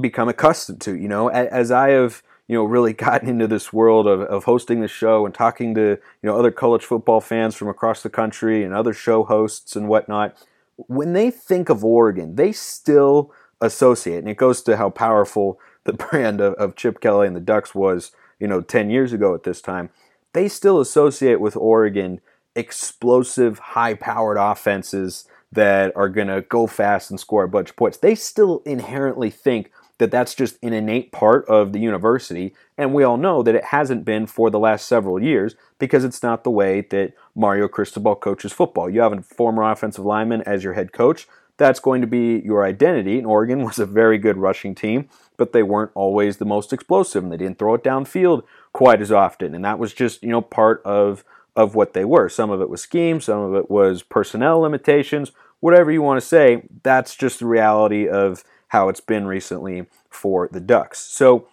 become 0.00 0.28
accustomed 0.28 0.80
to. 0.82 0.96
You 0.96 1.08
know, 1.08 1.28
as 1.28 1.70
I 1.70 1.90
have 1.90 2.22
you 2.48 2.56
know 2.56 2.64
really 2.64 2.92
gotten 3.06 3.28
into 3.28 3.46
this 3.46 3.72
world 3.72 4.06
of, 4.06 4.20
of 4.22 4.44
hosting 4.44 4.80
the 4.80 4.88
show 4.88 5.24
and 5.26 5.34
talking 5.34 5.74
to 5.74 5.90
you 5.90 5.98
know 6.22 6.38
other 6.38 6.50
college 6.50 6.84
football 6.84 7.20
fans 7.20 7.54
from 7.54 7.68
across 7.68 8.02
the 8.02 8.10
country 8.10 8.62
and 8.64 8.74
other 8.74 8.92
show 8.92 9.24
hosts 9.24 9.76
and 9.76 9.88
whatnot, 9.88 10.36
when 10.76 11.12
they 11.12 11.30
think 11.30 11.68
of 11.68 11.84
Oregon, 11.84 12.36
they 12.36 12.52
still 12.52 13.32
associate, 13.60 14.18
and 14.18 14.28
it 14.28 14.36
goes 14.36 14.62
to 14.62 14.76
how 14.76 14.90
powerful 14.90 15.58
the 15.84 15.92
brand 15.92 16.40
of, 16.40 16.54
of 16.54 16.76
Chip 16.76 17.00
Kelly 17.00 17.26
and 17.26 17.34
the 17.34 17.40
Ducks 17.40 17.74
was, 17.74 18.12
you 18.38 18.46
know, 18.46 18.60
10 18.60 18.90
years 18.90 19.12
ago 19.12 19.34
at 19.34 19.42
this 19.42 19.60
time. 19.60 19.90
They 20.32 20.48
still 20.48 20.80
associate 20.80 21.40
with 21.40 21.56
Oregon 21.56 22.20
explosive, 22.54 23.58
high 23.58 23.94
powered 23.94 24.36
offenses 24.38 25.26
that 25.50 25.92
are 25.96 26.08
going 26.08 26.28
to 26.28 26.42
go 26.42 26.66
fast 26.66 27.10
and 27.10 27.18
score 27.18 27.44
a 27.44 27.48
bunch 27.48 27.70
of 27.70 27.76
points. 27.76 27.98
They 27.98 28.14
still 28.14 28.62
inherently 28.64 29.30
think 29.30 29.70
that 30.02 30.10
that's 30.10 30.34
just 30.34 30.58
an 30.64 30.72
innate 30.72 31.12
part 31.12 31.46
of 31.46 31.72
the 31.72 31.78
university. 31.78 32.52
And 32.76 32.92
we 32.92 33.04
all 33.04 33.16
know 33.16 33.40
that 33.44 33.54
it 33.54 33.66
hasn't 33.66 34.04
been 34.04 34.26
for 34.26 34.50
the 34.50 34.58
last 34.58 34.88
several 34.88 35.22
years 35.22 35.54
because 35.78 36.02
it's 36.02 36.24
not 36.24 36.42
the 36.42 36.50
way 36.50 36.80
that 36.90 37.12
Mario 37.36 37.68
Cristobal 37.68 38.16
coaches 38.16 38.52
football. 38.52 38.90
You 38.90 39.00
have 39.02 39.12
a 39.12 39.22
former 39.22 39.62
offensive 39.62 40.04
lineman 40.04 40.42
as 40.42 40.64
your 40.64 40.72
head 40.72 40.92
coach. 40.92 41.28
That's 41.56 41.78
going 41.78 42.00
to 42.00 42.08
be 42.08 42.40
your 42.44 42.64
identity. 42.64 43.16
And 43.16 43.28
Oregon 43.28 43.62
was 43.64 43.78
a 43.78 43.86
very 43.86 44.18
good 44.18 44.38
rushing 44.38 44.74
team, 44.74 45.08
but 45.36 45.52
they 45.52 45.62
weren't 45.62 45.92
always 45.94 46.38
the 46.38 46.44
most 46.44 46.72
explosive 46.72 47.22
and 47.22 47.32
they 47.32 47.36
didn't 47.36 47.60
throw 47.60 47.74
it 47.74 47.84
downfield 47.84 48.42
quite 48.72 49.00
as 49.00 49.12
often. 49.12 49.54
And 49.54 49.64
that 49.64 49.78
was 49.78 49.94
just, 49.94 50.24
you 50.24 50.30
know, 50.30 50.42
part 50.42 50.82
of 50.84 51.22
of 51.54 51.76
what 51.76 51.92
they 51.92 52.04
were. 52.04 52.28
Some 52.28 52.50
of 52.50 52.60
it 52.60 52.70
was 52.70 52.82
scheme, 52.82 53.20
some 53.20 53.38
of 53.40 53.54
it 53.54 53.70
was 53.70 54.02
personnel 54.02 54.60
limitations, 54.60 55.30
whatever 55.60 55.92
you 55.92 56.02
want 56.02 56.20
to 56.20 56.26
say. 56.26 56.62
That's 56.82 57.14
just 57.14 57.38
the 57.38 57.46
reality 57.46 58.08
of 58.08 58.42
how 58.72 58.88
it's 58.88 59.00
been 59.00 59.26
recently 59.26 59.84
for 60.08 60.48
the 60.50 60.60
Ducks. 60.60 60.98
So, 60.98 61.46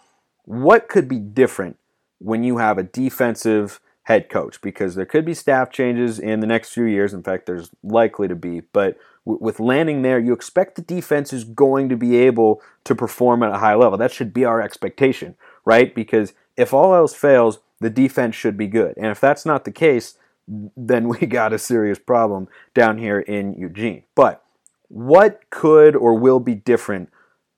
what 0.45 0.88
could 0.88 1.09
be 1.09 1.19
different 1.19 1.77
when 2.19 2.43
you 2.43 2.57
have 2.59 2.77
a 2.77 2.83
defensive 2.83 3.81
head 4.03 4.29
coach? 4.29 4.61
Because 4.61 4.95
there 4.95 5.05
could 5.05 5.25
be 5.25 5.33
staff 5.33 5.69
changes 5.69 6.17
in 6.17 6.39
the 6.39 6.47
next 6.47 6.71
few 6.71 6.85
years. 6.85 7.13
In 7.13 7.21
fact, 7.21 7.45
there's 7.45 7.71
likely 7.83 8.29
to 8.29 8.35
be. 8.35 8.61
But 8.61 8.97
with 9.25 9.59
Lanning 9.59 10.01
there, 10.01 10.17
you 10.17 10.31
expect 10.31 10.75
the 10.75 10.81
defense 10.81 11.33
is 11.33 11.43
going 11.43 11.89
to 11.89 11.97
be 11.97 12.15
able 12.15 12.61
to 12.85 12.95
perform 12.95 13.43
at 13.43 13.51
a 13.51 13.57
high 13.57 13.75
level. 13.75 13.97
That 13.97 14.13
should 14.13 14.33
be 14.33 14.45
our 14.45 14.61
expectation, 14.61 15.35
right? 15.65 15.93
Because 15.93 16.33
if 16.55 16.73
all 16.73 16.95
else 16.95 17.13
fails, 17.13 17.59
the 17.81 17.89
defense 17.89 18.33
should 18.33 18.55
be 18.55 18.67
good. 18.67 18.93
And 18.95 19.07
if 19.07 19.19
that's 19.19 19.45
not 19.45 19.65
the 19.65 19.71
case, 19.71 20.15
then 20.47 21.09
we 21.09 21.17
got 21.27 21.51
a 21.51 21.59
serious 21.59 21.99
problem 21.99 22.47
down 22.73 22.97
here 22.97 23.19
in 23.19 23.55
Eugene. 23.55 24.03
But 24.15 24.41
what 24.89 25.41
could 25.50 25.96
or 25.96 26.15
will 26.15 26.39
be 26.39 26.55
different 26.55 27.10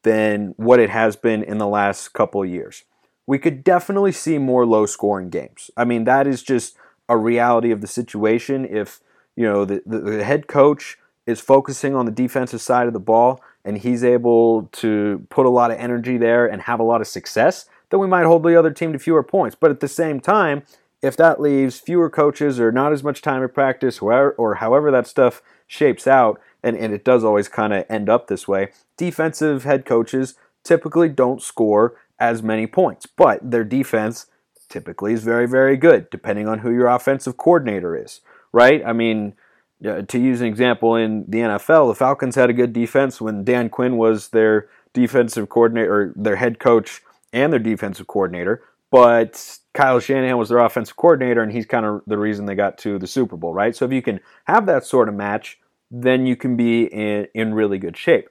than 0.03 0.53
what 0.57 0.79
it 0.79 0.89
has 0.89 1.15
been 1.15 1.43
in 1.43 1.57
the 1.57 1.67
last 1.67 2.13
couple 2.13 2.45
years? 2.45 2.83
We 3.25 3.39
could 3.39 3.63
definitely 3.63 4.11
see 4.11 4.37
more 4.37 4.65
low 4.65 4.85
scoring 4.85 5.29
games. 5.29 5.71
I 5.75 5.85
mean, 5.85 6.03
that 6.03 6.27
is 6.27 6.43
just 6.43 6.75
a 7.07 7.17
reality 7.17 7.71
of 7.71 7.81
the 7.81 7.87
situation. 7.87 8.65
If, 8.65 8.99
you 9.35 9.45
know, 9.45 9.65
the, 9.65 9.81
the, 9.85 9.99
the 9.99 10.23
head 10.23 10.47
coach 10.47 10.97
is 11.25 11.39
focusing 11.39 11.95
on 11.95 12.05
the 12.05 12.11
defensive 12.11 12.61
side 12.61 12.87
of 12.87 12.93
the 12.93 12.99
ball 12.99 13.41
and 13.63 13.77
he's 13.77 14.03
able 14.03 14.63
to 14.73 15.25
put 15.29 15.45
a 15.45 15.49
lot 15.49 15.71
of 15.71 15.77
energy 15.77 16.17
there 16.17 16.45
and 16.45 16.63
have 16.63 16.79
a 16.79 16.83
lot 16.83 16.99
of 16.99 17.07
success, 17.07 17.65
then 17.89 17.99
we 17.99 18.07
might 18.07 18.25
hold 18.25 18.43
the 18.43 18.57
other 18.57 18.71
team 18.71 18.91
to 18.91 18.99
fewer 18.99 19.23
points. 19.23 19.55
But 19.55 19.71
at 19.71 19.79
the 19.79 19.87
same 19.87 20.19
time, 20.19 20.63
if 21.01 21.15
that 21.17 21.39
leaves 21.39 21.79
fewer 21.79 22.09
coaches 22.09 22.59
or 22.59 22.71
not 22.71 22.91
as 22.91 23.03
much 23.03 23.21
time 23.21 23.43
at 23.43 23.53
practice 23.53 23.99
or 24.01 24.55
however 24.59 24.91
that 24.91 25.07
stuff 25.07 25.41
shapes 25.67 26.07
out, 26.07 26.39
and, 26.63 26.77
and 26.77 26.93
it 26.93 27.03
does 27.03 27.23
always 27.23 27.47
kind 27.47 27.73
of 27.73 27.85
end 27.89 28.09
up 28.09 28.27
this 28.27 28.47
way, 28.47 28.69
defensive 28.97 29.63
head 29.63 29.85
coaches 29.85 30.35
typically 30.63 31.09
don't 31.09 31.41
score 31.41 31.95
as 32.19 32.43
many 32.43 32.67
points. 32.67 33.05
But 33.05 33.51
their 33.51 33.63
defense 33.63 34.27
typically 34.69 35.13
is 35.13 35.23
very, 35.23 35.47
very 35.47 35.77
good, 35.77 36.09
depending 36.09 36.47
on 36.47 36.59
who 36.59 36.71
your 36.71 36.87
offensive 36.87 37.37
coordinator 37.37 37.95
is, 37.95 38.21
right? 38.51 38.81
I 38.85 38.93
mean, 38.93 39.33
to 39.81 40.19
use 40.19 40.41
an 40.41 40.47
example 40.47 40.95
in 40.95 41.25
the 41.27 41.39
NFL, 41.39 41.89
the 41.89 41.95
Falcons 41.95 42.35
had 42.35 42.49
a 42.49 42.53
good 42.53 42.73
defense 42.73 43.19
when 43.19 43.43
Dan 43.43 43.69
Quinn 43.69 43.97
was 43.97 44.29
their 44.29 44.69
defensive 44.93 45.49
coordinator, 45.49 45.93
or 45.93 46.13
their 46.15 46.35
head 46.35 46.59
coach 46.59 47.01
and 47.33 47.51
their 47.51 47.59
defensive 47.59 48.07
coordinator. 48.07 48.63
But 48.91 49.59
Kyle 49.73 49.99
Shanahan 49.99 50.37
was 50.37 50.49
their 50.49 50.59
offensive 50.59 50.97
coordinator, 50.97 51.41
and 51.41 51.51
he's 51.51 51.65
kind 51.65 51.85
of 51.85 52.01
the 52.05 52.17
reason 52.17 52.45
they 52.45 52.55
got 52.55 52.77
to 52.79 52.99
the 52.99 53.07
Super 53.07 53.37
Bowl, 53.37 53.53
right? 53.53 53.75
So 53.75 53.85
if 53.85 53.91
you 53.91 54.01
can 54.01 54.19
have 54.45 54.65
that 54.65 54.85
sort 54.85 55.09
of 55.09 55.15
match, 55.15 55.59
then 55.91 56.25
you 56.25 56.35
can 56.35 56.55
be 56.55 56.85
in, 56.85 57.27
in 57.33 57.53
really 57.53 57.77
good 57.77 57.97
shape. 57.97 58.29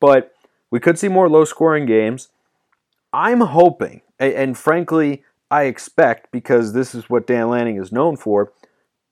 But 0.00 0.34
we 0.70 0.80
could 0.80 0.98
see 0.98 1.08
more 1.08 1.28
low 1.28 1.44
scoring 1.44 1.84
games. 1.84 2.28
I'm 3.12 3.40
hoping, 3.40 4.00
and 4.18 4.56
frankly, 4.56 5.22
I 5.50 5.64
expect, 5.64 6.32
because 6.32 6.72
this 6.72 6.94
is 6.94 7.10
what 7.10 7.26
Dan 7.26 7.50
Lanning 7.50 7.76
is 7.76 7.92
known 7.92 8.16
for, 8.16 8.52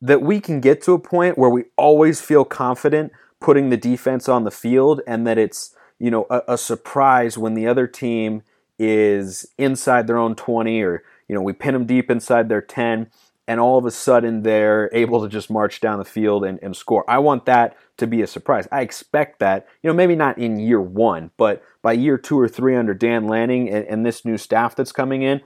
that 0.00 0.22
we 0.22 0.40
can 0.40 0.60
get 0.60 0.80
to 0.82 0.92
a 0.92 0.98
point 0.98 1.36
where 1.36 1.50
we 1.50 1.64
always 1.76 2.22
feel 2.22 2.46
confident 2.46 3.12
putting 3.40 3.70
the 3.70 3.76
defense 3.76 4.28
on 4.28 4.44
the 4.44 4.50
field 4.50 5.00
and 5.06 5.26
that 5.26 5.38
it's 5.38 5.74
you 5.98 6.10
know 6.10 6.26
a, 6.30 6.42
a, 6.48 6.58
surprise 6.58 7.36
when 7.36 7.54
the 7.54 7.66
other 7.66 7.86
team 7.86 8.42
is 8.78 9.46
inside 9.58 10.06
their 10.06 10.18
own 10.18 10.34
20 10.34 10.80
or 10.82 11.02
you 11.28 11.34
know 11.34 11.42
we 11.42 11.52
pin 11.52 11.74
them 11.74 11.86
deep 11.86 12.10
inside 12.10 12.48
their 12.48 12.62
10 12.62 13.10
and 13.50 13.58
all 13.60 13.76
of 13.76 13.84
a 13.84 13.90
sudden 13.90 14.42
they're 14.42 14.88
able 14.92 15.20
to 15.22 15.28
just 15.28 15.50
march 15.50 15.80
down 15.80 15.98
the 15.98 16.04
field 16.04 16.44
and, 16.44 16.58
and 16.62 16.76
score 16.76 17.04
i 17.08 17.18
want 17.18 17.44
that 17.46 17.76
to 17.96 18.06
be 18.06 18.22
a 18.22 18.26
surprise 18.26 18.68
i 18.70 18.80
expect 18.80 19.38
that 19.40 19.66
you 19.82 19.88
know 19.88 19.94
maybe 19.94 20.14
not 20.14 20.38
in 20.38 20.58
year 20.58 20.80
one 20.80 21.30
but 21.36 21.62
by 21.82 21.92
year 21.92 22.16
two 22.16 22.38
or 22.38 22.48
three 22.48 22.76
under 22.76 22.94
dan 22.94 23.26
lanning 23.26 23.68
and, 23.68 23.84
and 23.86 24.06
this 24.06 24.24
new 24.24 24.38
staff 24.38 24.76
that's 24.76 24.92
coming 24.92 25.22
in 25.22 25.40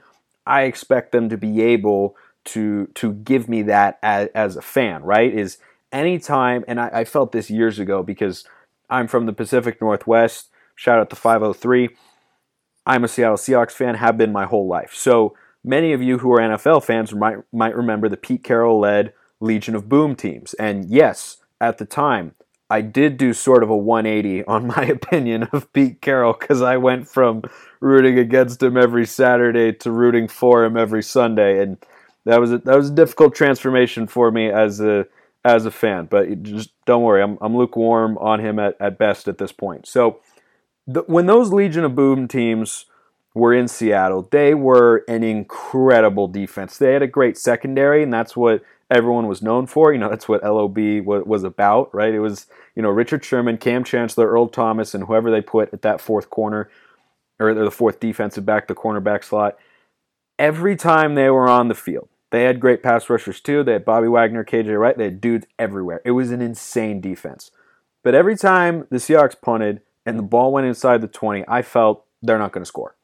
i 0.45 0.63
expect 0.63 1.11
them 1.11 1.29
to 1.29 1.37
be 1.37 1.61
able 1.61 2.15
to 2.45 2.87
to 2.93 3.13
give 3.13 3.49
me 3.49 3.63
that 3.63 3.99
as, 4.01 4.29
as 4.33 4.55
a 4.55 4.61
fan, 4.61 5.03
right? 5.03 5.33
Is 5.33 5.57
anytime, 5.91 6.63
and 6.67 6.79
I, 6.79 6.89
I 6.93 7.05
felt 7.05 7.31
this 7.31 7.49
years 7.49 7.79
ago 7.79 8.03
because 8.03 8.45
I'm 8.89 9.07
from 9.07 9.25
the 9.25 9.33
Pacific 9.33 9.81
Northwest. 9.81 10.49
Shout 10.75 10.99
out 10.99 11.09
to 11.09 11.15
503. 11.15 11.89
I'm 12.85 13.03
a 13.03 13.07
Seattle 13.07 13.37
Seahawks 13.37 13.71
fan, 13.71 13.95
have 13.95 14.17
been 14.17 14.31
my 14.31 14.45
whole 14.45 14.67
life. 14.67 14.93
So 14.93 15.35
many 15.65 15.91
of 15.93 16.01
you 16.01 16.19
who 16.19 16.31
are 16.31 16.39
NFL 16.39 16.83
fans 16.83 17.13
might 17.13 17.37
might 17.51 17.75
remember 17.75 18.07
the 18.07 18.17
Pete 18.17 18.43
Carroll 18.43 18.79
led 18.79 19.13
Legion 19.41 19.75
of 19.75 19.89
Boom 19.89 20.15
teams. 20.15 20.53
And 20.55 20.89
yes, 20.89 21.37
at 21.59 21.77
the 21.77 21.85
time, 21.85 22.33
I 22.69 22.81
did 22.81 23.17
do 23.17 23.33
sort 23.33 23.63
of 23.63 23.69
a 23.69 23.77
180 23.77 24.45
on 24.45 24.67
my 24.75 24.85
opinion 24.85 25.43
of 25.51 25.71
Pete 25.73 26.01
Carroll 26.01 26.35
because 26.39 26.61
I 26.61 26.77
went 26.77 27.07
from 27.07 27.43
rooting 27.79 28.17
against 28.17 28.61
him 28.63 28.77
every 28.77 29.05
Saturday 29.05 29.73
to 29.73 29.91
rooting 29.91 30.27
for 30.27 30.63
him 30.63 30.77
every 30.77 31.03
Sunday. 31.03 31.61
And 31.61 31.77
that 32.25 32.39
was 32.39 32.51
a, 32.51 32.59
that 32.59 32.75
was 32.75 32.89
a 32.89 32.95
difficult 32.95 33.35
transformation 33.35 34.07
for 34.07 34.31
me 34.31 34.49
as 34.49 34.79
a 34.79 35.07
as 35.43 35.65
a 35.65 35.71
fan. 35.71 36.05
But 36.05 36.43
just 36.43 36.71
don't 36.85 37.03
worry, 37.03 37.21
I'm 37.21 37.37
I'm 37.41 37.55
lukewarm 37.55 38.17
on 38.19 38.39
him 38.39 38.59
at, 38.59 38.75
at 38.79 38.97
best 38.97 39.27
at 39.27 39.37
this 39.37 39.51
point. 39.51 39.87
So 39.87 40.19
the, 40.87 41.01
when 41.07 41.25
those 41.25 41.51
Legion 41.51 41.83
of 41.83 41.95
Boom 41.95 42.27
teams 42.27 42.85
were 43.35 43.53
in 43.53 43.67
Seattle, 43.67 44.27
they 44.31 44.55
were 44.55 45.03
an 45.07 45.23
incredible 45.23 46.27
defense. 46.27 46.77
They 46.77 46.93
had 46.93 47.03
a 47.03 47.07
great 47.07 47.37
secondary, 47.37 48.01
and 48.01 48.11
that's 48.11 48.35
what 48.35 48.63
everyone 48.89 49.27
was 49.27 49.43
known 49.43 49.67
for. 49.67 49.93
You 49.93 49.99
know, 49.99 50.09
that's 50.09 50.27
what 50.27 50.43
LOB 50.43 50.77
was 51.05 51.43
about, 51.43 51.93
right? 51.93 52.13
It 52.13 52.21
was 52.21 52.47
you 52.75 52.81
know 52.81 52.89
Richard 52.89 53.23
Sherman, 53.23 53.57
Cam 53.57 53.83
Chancellor, 53.83 54.27
Earl 54.27 54.47
Thomas, 54.47 54.95
and 54.95 55.03
whoever 55.03 55.29
they 55.29 55.41
put 55.41 55.71
at 55.73 55.83
that 55.83 56.01
fourth 56.01 56.31
corner 56.31 56.69
or 57.37 57.53
the 57.53 57.69
fourth 57.69 57.99
defensive 57.99 58.45
back, 58.45 58.67
the 58.67 58.73
cornerback 58.73 59.23
slot. 59.23 59.57
Every 60.39 60.75
time 60.75 61.15
they 61.15 61.29
were 61.29 61.47
on 61.47 61.67
the 61.67 61.75
field, 61.75 62.07
they 62.31 62.43
had 62.43 62.59
great 62.59 62.81
pass 62.81 63.09
rushers 63.09 63.41
too. 63.41 63.63
They 63.63 63.73
had 63.73 63.85
Bobby 63.85 64.07
Wagner, 64.07 64.45
KJ 64.45 64.79
Wright. 64.79 64.97
They 64.97 65.05
had 65.05 65.21
dudes 65.21 65.45
everywhere. 65.59 66.01
It 66.05 66.11
was 66.11 66.31
an 66.31 66.41
insane 66.41 67.01
defense. 67.01 67.51
But 68.03 68.15
every 68.15 68.37
time 68.37 68.87
the 68.89 68.97
Seahawks 68.97 69.39
punted 69.39 69.81
and 70.05 70.17
the 70.17 70.23
ball 70.23 70.51
went 70.51 70.67
inside 70.67 71.01
the 71.01 71.07
20, 71.07 71.43
I 71.47 71.61
felt 71.61 72.05
they're 72.21 72.39
not 72.39 72.51
going 72.51 72.61
to 72.61 72.67
score. 72.67 72.95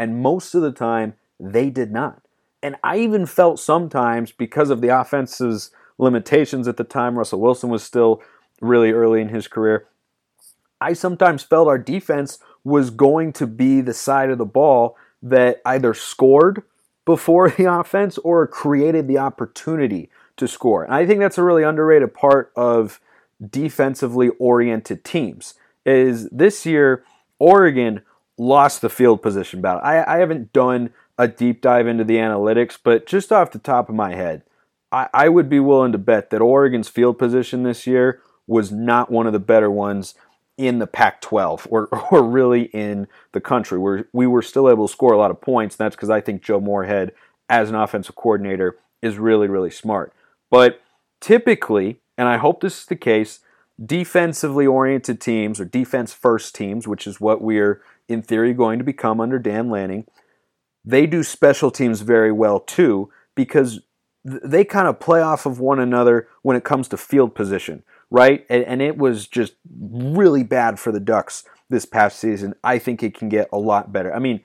And 0.00 0.22
most 0.22 0.54
of 0.54 0.62
the 0.62 0.72
time, 0.72 1.12
they 1.38 1.68
did 1.68 1.92
not. 1.92 2.22
And 2.62 2.76
I 2.82 2.96
even 3.00 3.26
felt 3.26 3.60
sometimes 3.60 4.32
because 4.32 4.70
of 4.70 4.80
the 4.80 4.88
offense's 4.88 5.72
limitations 5.98 6.66
at 6.66 6.78
the 6.78 6.84
time, 6.84 7.18
Russell 7.18 7.42
Wilson 7.42 7.68
was 7.68 7.82
still 7.82 8.22
really 8.62 8.92
early 8.92 9.20
in 9.20 9.28
his 9.28 9.46
career. 9.46 9.88
I 10.80 10.94
sometimes 10.94 11.42
felt 11.42 11.68
our 11.68 11.76
defense 11.76 12.38
was 12.64 12.88
going 12.88 13.34
to 13.34 13.46
be 13.46 13.82
the 13.82 13.92
side 13.92 14.30
of 14.30 14.38
the 14.38 14.46
ball 14.46 14.96
that 15.22 15.60
either 15.66 15.92
scored 15.92 16.62
before 17.04 17.50
the 17.58 17.70
offense 17.70 18.16
or 18.16 18.46
created 18.46 19.06
the 19.06 19.18
opportunity 19.18 20.08
to 20.38 20.48
score. 20.48 20.82
And 20.82 20.94
I 20.94 21.04
think 21.04 21.20
that's 21.20 21.36
a 21.36 21.42
really 21.42 21.62
underrated 21.62 22.14
part 22.14 22.52
of 22.56 23.02
defensively 23.50 24.30
oriented 24.38 25.04
teams. 25.04 25.52
Is 25.84 26.26
this 26.30 26.64
year 26.64 27.04
Oregon 27.38 28.00
lost 28.40 28.80
the 28.80 28.88
field 28.88 29.20
position 29.20 29.60
battle. 29.60 29.82
I, 29.84 30.02
I 30.14 30.18
haven't 30.18 30.52
done 30.54 30.90
a 31.18 31.28
deep 31.28 31.60
dive 31.60 31.86
into 31.86 32.04
the 32.04 32.16
analytics, 32.16 32.78
but 32.82 33.06
just 33.06 33.30
off 33.30 33.50
the 33.50 33.58
top 33.58 33.90
of 33.90 33.94
my 33.94 34.14
head, 34.14 34.42
I, 34.90 35.08
I 35.12 35.28
would 35.28 35.50
be 35.50 35.60
willing 35.60 35.92
to 35.92 35.98
bet 35.98 36.30
that 36.30 36.40
Oregon's 36.40 36.88
field 36.88 37.18
position 37.18 37.64
this 37.64 37.86
year 37.86 38.22
was 38.46 38.72
not 38.72 39.10
one 39.10 39.26
of 39.26 39.34
the 39.34 39.38
better 39.38 39.70
ones 39.70 40.14
in 40.56 40.78
the 40.78 40.86
Pac 40.86 41.20
12 41.20 41.68
or, 41.70 41.88
or 42.10 42.22
really 42.22 42.64
in 42.72 43.08
the 43.32 43.42
country 43.42 43.78
where 43.78 44.08
we 44.14 44.26
were 44.26 44.42
still 44.42 44.70
able 44.70 44.88
to 44.88 44.92
score 44.92 45.12
a 45.12 45.18
lot 45.18 45.30
of 45.30 45.42
points. 45.42 45.76
And 45.76 45.84
that's 45.84 45.94
because 45.94 46.10
I 46.10 46.22
think 46.22 46.42
Joe 46.42 46.60
Moorhead, 46.60 47.12
as 47.50 47.68
an 47.68 47.74
offensive 47.74 48.14
coordinator, 48.14 48.78
is 49.02 49.18
really, 49.18 49.48
really 49.48 49.70
smart. 49.70 50.14
But 50.50 50.80
typically, 51.20 52.00
and 52.16 52.26
I 52.26 52.38
hope 52.38 52.62
this 52.62 52.80
is 52.80 52.86
the 52.86 52.96
case, 52.96 53.40
defensively 53.84 54.66
oriented 54.66 55.20
teams 55.20 55.60
or 55.60 55.66
defense 55.66 56.14
first 56.14 56.54
teams, 56.54 56.88
which 56.88 57.06
is 57.06 57.20
what 57.20 57.42
we're 57.42 57.82
in 58.10 58.22
theory 58.22 58.52
going 58.52 58.78
to 58.78 58.84
become 58.84 59.20
under 59.20 59.38
Dan 59.38 59.70
Lanning, 59.70 60.06
they 60.84 61.06
do 61.06 61.22
special 61.22 61.70
teams 61.70 62.00
very 62.00 62.32
well 62.32 62.60
too 62.60 63.10
because 63.34 63.80
they 64.24 64.64
kind 64.64 64.88
of 64.88 65.00
play 65.00 65.22
off 65.22 65.46
of 65.46 65.60
one 65.60 65.78
another 65.78 66.28
when 66.42 66.56
it 66.56 66.64
comes 66.64 66.88
to 66.88 66.96
field 66.96 67.34
position 67.34 67.82
right? 68.10 68.44
And, 68.50 68.64
and 68.64 68.82
it 68.82 68.98
was 68.98 69.26
just 69.26 69.54
really 69.78 70.42
bad 70.42 70.78
for 70.78 70.92
the 70.92 71.00
Ducks 71.00 71.44
this 71.68 71.86
past 71.86 72.18
season. 72.18 72.54
I 72.64 72.78
think 72.78 73.02
it 73.02 73.16
can 73.16 73.28
get 73.28 73.48
a 73.52 73.58
lot 73.58 73.92
better. 73.92 74.12
I 74.14 74.18
mean, 74.18 74.40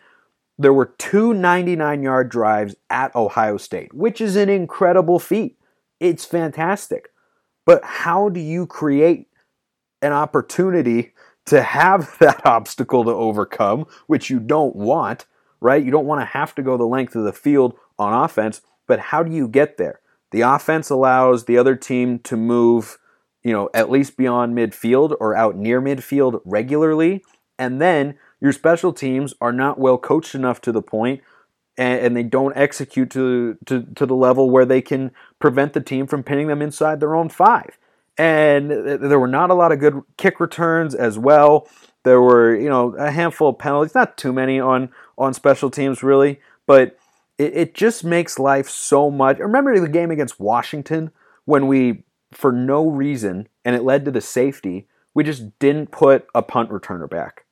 there 0.58 0.74
were 0.74 0.94
two 0.98 1.34
99 1.34 2.04
yard 2.04 2.30
drives 2.30 2.76
at 2.90 3.16
Ohio 3.16 3.58
State, 3.58 3.94
which 3.94 4.22
is 4.22 4.36
an 4.36 4.50
incredible 4.50 5.20
feat. 5.20 5.58
It's 6.00 6.24
fantastic. 6.24 7.10
But 7.66 7.84
how 7.84 8.30
do 8.30 8.40
you 8.40 8.68
create 8.68 9.28
an 10.02 10.14
opportunity 10.14 11.14
to 11.46 11.62
have 11.62 12.18
that 12.20 12.46
obstacle 12.46 13.04
to 13.04 13.12
overcome, 13.12 13.86
which 14.08 14.30
you 14.30 14.40
don't 14.40 14.76
want, 14.76 15.26
right? 15.62 15.84
You 15.84 15.92
don't 15.92 16.08
want 16.08 16.22
to 16.22 16.26
have 16.26 16.56
to 16.56 16.64
go 16.64 16.78
the 16.78 16.86
length 16.86 17.16
of 17.16 17.24
the 17.24 17.34
field 17.34 17.76
on 17.98 18.14
offense, 18.14 18.62
but 18.88 19.00
how 19.00 19.24
do 19.24 19.32
you 19.32 19.48
get 19.48 19.78
there? 19.78 20.02
The 20.32 20.42
offense 20.42 20.90
allows 20.90 21.46
the 21.46 21.58
other 21.58 21.76
team 21.76 22.20
to 22.20 22.36
move 22.36 22.98
you 23.46 23.52
know, 23.52 23.70
at 23.76 23.92
least 23.92 24.18
beyond 24.18 24.58
midfield 24.58 25.16
or 25.20 25.36
out 25.36 25.56
near 25.56 25.80
midfield 25.80 26.42
regularly. 26.46 27.24
And 27.60 27.80
then 27.80 28.18
your 28.42 28.52
special 28.52 28.92
teams 28.92 29.36
are 29.40 29.54
not 29.54 29.80
well 29.80 30.00
coached 30.00 30.34
enough 30.34 30.60
to 30.62 30.72
the 30.72 30.82
point 30.82 31.22
and, 31.78 32.02
and 32.02 32.18
they 32.18 32.24
don't 32.24 32.58
execute 32.58 33.12
to, 33.12 33.56
to, 33.68 33.84
to 33.96 34.06
the 34.08 34.16
level 34.16 34.50
where 34.50 34.66
they 34.66 34.82
can 34.82 35.12
prevent 35.38 35.74
the 35.74 35.80
team 35.80 36.08
from 36.08 36.24
pinning 36.24 36.48
them 36.48 36.64
inside 36.64 37.00
their 37.00 37.16
own 37.16 37.30
five. 37.30 37.78
And 38.18 38.72
there 38.72 39.20
were 39.20 39.28
not 39.28 39.50
a 39.50 39.54
lot 39.54 39.72
of 39.72 39.80
good 39.80 40.02
kick 40.18 40.40
returns 40.40 40.96
as 40.96 41.20
well. 41.20 41.68
There 42.04 42.22
were, 42.22 42.56
you 42.56 42.70
know, 42.70 42.96
a 42.96 43.12
handful 43.12 43.50
of 43.50 43.58
penalties, 43.58 43.96
not 43.96 44.18
too 44.18 44.32
many 44.32 44.60
on 44.60 44.90
on 45.18 45.34
special 45.34 45.70
teams 45.70 46.04
really, 46.04 46.40
but 46.66 46.98
it, 47.38 47.56
it 47.56 47.74
just 47.74 48.04
makes 48.04 48.40
life 48.40 48.70
so 48.70 49.10
much. 49.12 49.40
Remember 49.40 49.78
the 49.80 49.90
game 49.90 50.12
against 50.12 50.40
Washington 50.40 51.12
when 51.46 51.68
we 51.68 52.04
for 52.32 52.52
no 52.52 52.90
reason, 52.90 53.48
and 53.64 53.76
it 53.76 53.84
led 53.84 54.06
to 54.06 54.12
the 54.12 54.22
safety, 54.22 54.88
we 55.14 55.24
just 55.24 55.58
didn't 55.60 55.92
put 55.92 56.28
a 56.36 56.42
punt 56.42 56.70
returner 56.70 57.10
back. 57.10 57.46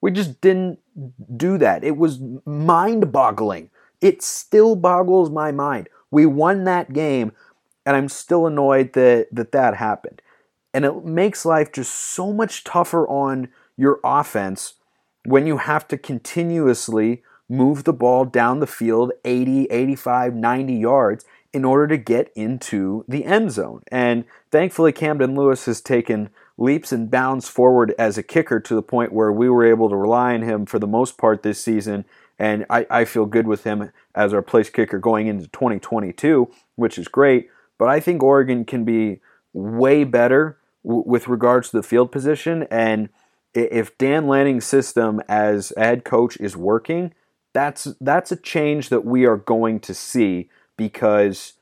We 0.00 0.10
just 0.10 0.40
didn't 0.40 0.78
do 1.36 1.58
that. 1.58 1.84
It 1.84 1.96
was 1.96 2.20
mind 2.46 3.12
boggling. 3.12 3.70
It 4.00 4.22
still 4.22 4.76
boggles 4.76 5.30
my 5.30 5.52
mind. 5.52 5.88
We 6.10 6.24
won 6.26 6.64
that 6.64 6.92
game, 6.92 7.32
and 7.84 7.96
I'm 7.96 8.08
still 8.08 8.46
annoyed 8.46 8.92
that 8.94 9.28
that, 9.32 9.52
that 9.52 9.76
happened. 9.76 10.22
And 10.72 10.84
it 10.84 11.04
makes 11.04 11.44
life 11.44 11.72
just 11.72 11.92
so 11.92 12.32
much 12.32 12.64
tougher 12.64 13.06
on 13.08 13.48
your 13.76 13.98
offense 14.04 14.74
when 15.24 15.46
you 15.46 15.58
have 15.58 15.88
to 15.88 15.98
continuously 15.98 17.22
move 17.48 17.84
the 17.84 17.92
ball 17.92 18.24
down 18.24 18.60
the 18.60 18.66
field 18.66 19.12
80, 19.24 19.64
85, 19.64 20.34
90 20.34 20.74
yards 20.74 21.24
in 21.52 21.64
order 21.64 21.88
to 21.88 21.96
get 21.96 22.30
into 22.36 23.04
the 23.08 23.24
end 23.24 23.50
zone. 23.50 23.82
And 23.90 24.24
thankfully, 24.52 24.92
Camden 24.92 25.34
Lewis 25.34 25.66
has 25.66 25.80
taken 25.80 26.30
leaps 26.56 26.92
and 26.92 27.10
bounds 27.10 27.48
forward 27.48 27.92
as 27.98 28.16
a 28.16 28.22
kicker 28.22 28.60
to 28.60 28.74
the 28.74 28.82
point 28.82 29.12
where 29.12 29.32
we 29.32 29.48
were 29.48 29.64
able 29.64 29.88
to 29.88 29.96
rely 29.96 30.34
on 30.34 30.42
him 30.42 30.66
for 30.66 30.78
the 30.78 30.86
most 30.86 31.18
part 31.18 31.42
this 31.42 31.60
season. 31.60 32.04
And 32.38 32.64
I, 32.70 32.86
I 32.88 33.04
feel 33.04 33.26
good 33.26 33.48
with 33.48 33.64
him 33.64 33.90
as 34.14 34.32
our 34.32 34.42
place 34.42 34.70
kicker 34.70 34.98
going 34.98 35.26
into 35.26 35.48
2022, 35.48 36.50
which 36.76 36.98
is 36.98 37.08
great. 37.08 37.48
But 37.80 37.88
I 37.88 37.98
think 37.98 38.22
Oregon 38.22 38.66
can 38.66 38.84
be 38.84 39.20
way 39.54 40.04
better 40.04 40.58
w- 40.84 41.02
with 41.06 41.28
regards 41.28 41.70
to 41.70 41.78
the 41.78 41.82
field 41.82 42.12
position. 42.12 42.66
And 42.70 43.08
if 43.54 43.96
Dan 43.96 44.28
Lanning's 44.28 44.66
system 44.66 45.22
as 45.30 45.72
head 45.78 46.04
coach 46.04 46.36
is 46.36 46.58
working, 46.58 47.14
that's 47.54 47.88
that's 47.98 48.30
a 48.30 48.36
change 48.36 48.90
that 48.90 49.06
we 49.06 49.24
are 49.24 49.38
going 49.38 49.80
to 49.80 49.94
see 49.94 50.50
because 50.76 51.54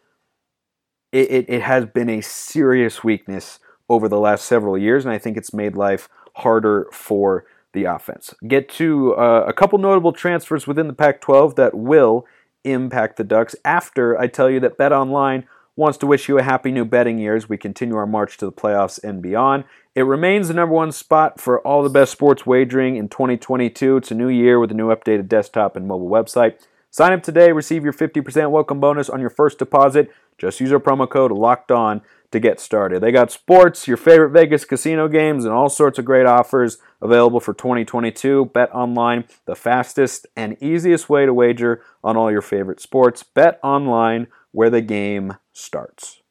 it, 1.12 1.30
it, 1.30 1.46
it, 1.48 1.62
has 1.62 1.86
been 1.86 2.10
a 2.10 2.20
serious 2.20 3.04
weakness 3.04 3.60
over 3.88 4.08
the 4.08 4.18
last 4.18 4.44
several 4.44 4.76
years, 4.76 5.04
and 5.04 5.14
I 5.14 5.18
think 5.18 5.36
it's 5.36 5.54
made 5.54 5.76
life 5.76 6.08
harder 6.38 6.88
for 6.92 7.46
the 7.72 7.84
offense. 7.84 8.34
Get 8.46 8.68
to 8.70 9.14
uh, 9.14 9.44
a 9.46 9.52
couple 9.52 9.78
notable 9.78 10.12
transfers 10.12 10.66
within 10.66 10.88
the 10.88 10.94
Pac 10.94 11.20
12 11.20 11.54
that 11.54 11.76
will 11.76 12.26
impact 12.64 13.18
the 13.18 13.24
Ducks 13.24 13.54
after 13.64 14.18
I 14.18 14.26
tell 14.26 14.50
you 14.50 14.58
that 14.60 14.76
Bet 14.76 14.92
Online 14.92 15.46
wants 15.78 15.96
to 15.96 16.08
wish 16.08 16.28
you 16.28 16.36
a 16.36 16.42
happy 16.42 16.72
new 16.72 16.84
betting 16.84 17.18
year 17.18 17.36
as 17.36 17.48
we 17.48 17.56
continue 17.56 17.94
our 17.94 18.04
march 18.04 18.36
to 18.36 18.44
the 18.44 18.50
playoffs 18.50 19.02
and 19.04 19.22
beyond. 19.22 19.62
It 19.94 20.02
remains 20.02 20.48
the 20.48 20.54
number 20.54 20.74
one 20.74 20.90
spot 20.90 21.40
for 21.40 21.60
all 21.60 21.84
the 21.84 21.88
best 21.88 22.10
sports 22.10 22.44
wagering 22.44 22.96
in 22.96 23.08
2022. 23.08 23.98
It's 23.98 24.10
a 24.10 24.14
new 24.16 24.28
year 24.28 24.58
with 24.58 24.72
a 24.72 24.74
new 24.74 24.88
updated 24.88 25.28
desktop 25.28 25.76
and 25.76 25.86
mobile 25.86 26.10
website. 26.10 26.58
Sign 26.90 27.12
up 27.12 27.22
today, 27.22 27.52
receive 27.52 27.84
your 27.84 27.92
50% 27.92 28.50
welcome 28.50 28.80
bonus 28.80 29.08
on 29.08 29.20
your 29.20 29.30
first 29.30 29.60
deposit. 29.60 30.10
Just 30.36 30.58
use 30.58 30.72
our 30.72 30.80
promo 30.80 31.08
code 31.08 31.30
LOCKED 31.30 31.70
ON 31.70 32.02
to 32.32 32.40
get 32.40 32.58
started. 32.58 33.00
They 33.00 33.12
got 33.12 33.30
sports, 33.30 33.86
your 33.86 33.96
favorite 33.96 34.30
Vegas 34.30 34.64
casino 34.64 35.06
games, 35.06 35.44
and 35.44 35.54
all 35.54 35.68
sorts 35.68 35.98
of 35.98 36.04
great 36.04 36.26
offers 36.26 36.78
available 37.00 37.38
for 37.38 37.54
2022. 37.54 38.46
Bet 38.46 38.74
online, 38.74 39.26
the 39.46 39.54
fastest 39.54 40.26
and 40.36 40.60
easiest 40.60 41.08
way 41.08 41.24
to 41.24 41.32
wager 41.32 41.82
on 42.02 42.16
all 42.16 42.32
your 42.32 42.42
favorite 42.42 42.80
sports. 42.80 43.22
Bet 43.22 43.60
online, 43.62 44.26
where 44.52 44.70
the 44.70 44.80
game 44.80 45.34
starts. 45.52 46.22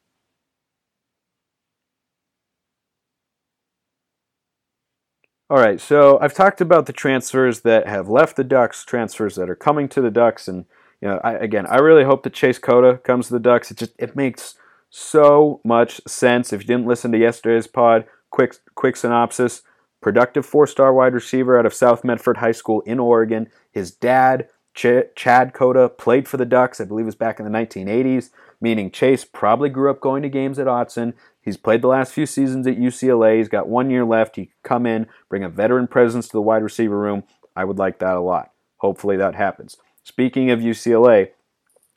All 5.50 5.58
right, 5.58 5.80
so 5.80 6.18
I've 6.20 6.34
talked 6.34 6.60
about 6.60 6.84
the 6.84 6.92
transfers 6.92 7.60
that 7.60 7.86
have 7.88 8.10
left 8.10 8.36
the 8.36 8.44
Ducks, 8.44 8.84
transfers 8.84 9.34
that 9.36 9.48
are 9.48 9.56
coming 9.56 9.88
to 9.88 10.02
the 10.02 10.10
Ducks, 10.10 10.46
and 10.46 10.66
you 11.00 11.08
know, 11.08 11.20
I, 11.24 11.34
again, 11.34 11.64
I 11.66 11.76
really 11.76 12.04
hope 12.04 12.22
that 12.24 12.34
Chase 12.34 12.58
Cota 12.58 12.98
comes 12.98 13.28
to 13.28 13.32
the 13.32 13.40
Ducks. 13.40 13.70
It 13.70 13.78
just 13.78 13.92
it 13.98 14.14
makes 14.14 14.56
so 14.90 15.60
much 15.64 16.00
sense. 16.06 16.52
If 16.52 16.62
you 16.62 16.66
didn't 16.66 16.86
listen 16.86 17.12
to 17.12 17.18
yesterday's 17.18 17.66
pod, 17.66 18.04
quick 18.30 18.56
quick 18.74 18.96
synopsis: 18.96 19.62
productive 20.02 20.44
four-star 20.44 20.92
wide 20.92 21.14
receiver 21.14 21.58
out 21.58 21.64
of 21.64 21.72
South 21.72 22.04
Medford 22.04 22.38
High 22.38 22.52
School 22.52 22.82
in 22.82 22.98
Oregon. 22.98 23.48
His 23.72 23.90
dad 23.90 24.48
Ch- 24.78 25.12
Chad 25.16 25.54
Cota 25.54 25.88
played 25.88 26.28
for 26.28 26.36
the 26.36 26.44
Ducks, 26.44 26.80
I 26.80 26.84
believe 26.84 27.04
it 27.04 27.06
was 27.06 27.16
back 27.16 27.40
in 27.40 27.44
the 27.44 27.50
1980s, 27.50 28.30
meaning 28.60 28.92
Chase 28.92 29.24
probably 29.24 29.68
grew 29.68 29.90
up 29.90 30.00
going 30.00 30.22
to 30.22 30.28
games 30.28 30.56
at 30.60 30.68
Autzen. 30.68 31.14
He's 31.42 31.56
played 31.56 31.82
the 31.82 31.88
last 31.88 32.12
few 32.12 32.26
seasons 32.26 32.64
at 32.64 32.78
UCLA. 32.78 33.38
He's 33.38 33.48
got 33.48 33.68
one 33.68 33.90
year 33.90 34.04
left. 34.04 34.36
He 34.36 34.46
could 34.46 34.62
come 34.62 34.86
in, 34.86 35.08
bring 35.28 35.42
a 35.42 35.48
veteran 35.48 35.88
presence 35.88 36.28
to 36.28 36.32
the 36.32 36.42
wide 36.42 36.62
receiver 36.62 36.96
room. 36.96 37.24
I 37.56 37.64
would 37.64 37.78
like 37.78 37.98
that 37.98 38.14
a 38.14 38.20
lot. 38.20 38.52
Hopefully 38.76 39.16
that 39.16 39.34
happens. 39.34 39.78
Speaking 40.04 40.48
of 40.52 40.60
UCLA, 40.60 41.30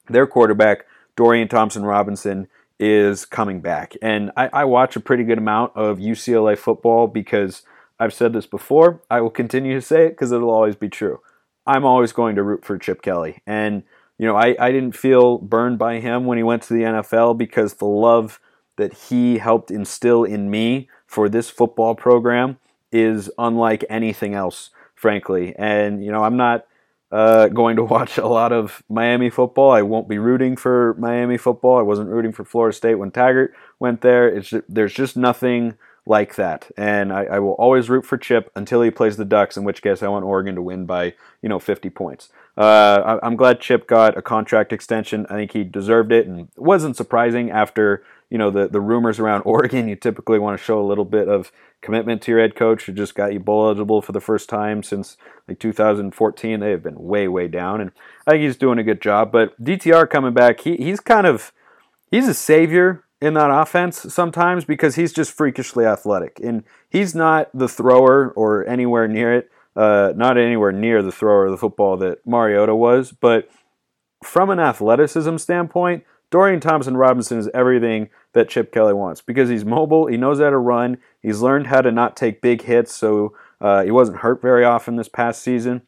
their 0.10 0.26
quarterback, 0.26 0.86
Dorian 1.16 1.50
Thompson 1.50 1.84
Robinson, 1.86 2.48
is 2.80 3.26
coming 3.26 3.62
back. 3.62 3.94
And 4.02 4.32
I, 4.36 4.50
I 4.52 4.66
watch 4.66 4.96
a 4.96 5.00
pretty 5.00 5.24
good 5.24 5.38
amount 5.38 5.74
of 5.76 6.00
UCLA 6.00 6.58
football 6.58 7.06
because 7.06 7.62
I've 8.00 8.14
said 8.14 8.34
this 8.34 8.48
before. 8.48 9.04
I 9.08 9.22
will 9.22 9.30
continue 9.30 9.76
to 9.76 9.82
say 9.82 10.08
it 10.08 10.10
because 10.12 10.32
it'll 10.32 10.50
always 10.50 10.76
be 10.76 10.90
true. 10.90 11.20
I'm 11.66 11.86
always 11.86 12.12
going 12.12 12.36
to 12.36 12.44
root 12.44 12.66
for 12.66 12.78
Chip 12.78 13.02
Kelly. 13.02 13.42
And, 13.46 13.84
you 14.18 14.26
know, 14.26 14.36
I, 14.36 14.56
I 14.60 14.72
didn't 14.72 14.96
feel 14.96 15.38
burned 15.38 15.78
by 15.78 16.00
him 16.00 16.26
when 16.26 16.38
he 16.38 16.44
went 16.44 16.64
to 16.64 16.74
the 16.74 16.84
NFL 16.84 17.38
because 17.38 17.76
the 17.76 17.86
love 17.86 18.40
that 18.78 18.94
he 18.94 19.38
helped 19.38 19.70
instill 19.72 20.24
in 20.24 20.50
me 20.50 20.90
for 21.06 21.30
this 21.30 21.50
football 21.50 21.94
program 21.96 22.58
is 22.92 23.30
unlike 23.38 23.86
anything 23.90 24.34
else, 24.34 24.72
frankly. 24.96 25.56
And, 25.58 26.04
you 26.04 26.12
know, 26.12 26.24
I'm 26.24 26.38
not 26.38 26.66
uh, 27.12 27.48
going 27.50 27.76
to 27.76 27.84
watch 27.96 28.18
a 28.18 28.28
lot 28.28 28.52
of 28.52 28.84
Miami 28.90 29.30
football. 29.30 29.72
I 29.72 29.82
won't 29.82 30.08
be 30.08 30.18
rooting 30.18 30.56
for 30.56 30.96
Miami 30.98 31.38
football. 31.38 31.78
I 31.78 31.84
wasn't 31.84 32.10
rooting 32.10 32.32
for 32.32 32.46
Florida 32.46 32.76
State 32.76 32.96
when 32.96 33.12
Taggart 33.12 33.54
went 33.80 34.02
there. 34.02 34.28
It's 34.28 34.50
just, 34.50 34.64
there's 34.68 34.94
just 34.94 35.18
nothing 35.18 35.78
like 36.06 36.36
that. 36.36 36.72
And 36.76 37.14
I, 37.14 37.26
I, 37.26 37.40
will 37.40 37.54
always 37.54 37.90
root 37.90 38.06
for 38.06 38.18
Chip 38.18 38.52
until 38.56 38.82
he 38.82 38.90
plays 38.90 39.18
the 39.18 39.26
Ducks, 39.26 39.56
in 39.56 39.64
which 39.64 39.84
case 39.84 40.02
I 40.02 40.08
want 40.08 40.26
Oregon 40.26 40.56
to 40.56 40.62
win 40.62 40.86
by, 40.86 41.14
you 41.42 41.50
know, 41.50 41.60
50 41.60 41.90
points. 41.92 42.30
Uh, 42.58 43.20
I, 43.22 43.28
am 43.28 43.36
glad 43.36 43.62
Chip 43.62 43.88
got 43.88 44.18
a 44.18 44.22
contract 44.22 44.74
extension. 44.74 45.28
I 45.30 45.36
think 45.36 45.54
he 45.54 45.64
deserved 45.64 46.12
it, 46.12 46.26
and 46.26 46.40
it 46.42 46.48
wasn't 46.58 46.98
surprising 46.98 47.52
after, 47.52 48.04
you 48.32 48.40
know, 48.40 48.50
the, 48.50 48.68
the 48.68 48.82
rumors 48.82 49.20
around 49.20 49.42
Oregon. 49.46 49.88
You 49.88 49.96
typically 49.96 50.40
want 50.40 50.58
to 50.58 50.64
show 50.64 50.82
a 50.82 50.86
little 50.86 51.06
bit 51.06 51.28
of 51.28 51.52
commitment 51.82 52.24
to 52.24 52.32
your 52.32 52.42
head 52.42 52.56
coach 52.56 52.86
who 52.86 52.94
just 52.94 53.14
got 53.14 53.34
you 53.34 53.40
bowl 53.40 53.66
eligible 53.66 54.02
for 54.02 54.12
the 54.12 54.20
first 54.20 54.50
time 54.50 54.82
since 54.82 55.18
like 55.48 55.60
2014. 55.60 56.60
They 56.60 56.72
have 56.72 56.84
been 56.84 57.00
way, 57.00 57.28
way 57.28 57.48
down, 57.48 57.80
and 57.80 57.92
I 58.26 58.32
think 58.32 58.44
he's 58.44 58.58
doing 58.58 58.80
a 58.80 58.84
good 58.84 59.02
job. 59.02 59.32
But 59.32 59.60
DTR 59.64 60.10
coming 60.10 60.34
back, 60.34 60.62
he, 60.62 60.78
he's 60.78 61.00
kind 61.00 61.28
of, 61.28 61.54
he's 62.10 62.28
a 62.28 62.34
savior 62.34 63.04
in 63.22 63.36
that 63.36 63.52
offense 63.52 64.14
sometimes 64.14 64.66
because 64.66 64.96
he's 64.96 65.14
just 65.14 65.32
freakishly 65.32 65.86
athletic. 65.86 66.40
And 66.44 66.64
he's 66.90 67.14
not 67.14 67.50
the 67.54 67.70
thrower 67.70 68.32
or 68.32 68.68
anywhere 68.68 69.08
near 69.08 69.34
it, 69.36 69.52
uh, 69.76 70.14
not 70.16 70.38
anywhere 70.38 70.72
near 70.72 71.04
the 71.04 71.12
thrower 71.12 71.46
of 71.46 71.52
the 71.52 71.58
football 71.58 71.96
that 71.98 72.26
Mariota 72.26 72.76
was. 72.76 73.12
But 73.12 73.50
from 74.24 74.50
an 74.50 74.60
athleticism 74.60 75.38
standpoint, 75.38 76.04
Dorian 76.32 76.62
Thompson 76.62 76.98
Robinson 76.98 77.38
is 77.38 77.50
everything 77.54 78.10
that 78.34 78.50
Chip 78.50 78.72
Kelly 78.72 78.94
wants 78.94 79.22
because 79.22 79.50
he's 79.50 79.66
mobile, 79.66 80.08
he 80.08 80.18
knows 80.18 80.40
how 80.40 80.50
to 80.50 80.58
run, 80.58 80.98
he's 81.22 81.42
learned 81.42 81.68
how 81.68 81.82
to 81.82 81.92
not 81.92 82.16
take 82.16 82.42
big 82.42 82.64
hits, 82.64 82.96
so 82.96 83.36
uh, 83.60 83.84
he 83.84 83.92
wasn't 83.92 84.20
hurt 84.20 84.42
very 84.42 84.64
often 84.64 84.96
this 84.96 85.10
past 85.10 85.42
season. 85.42 85.82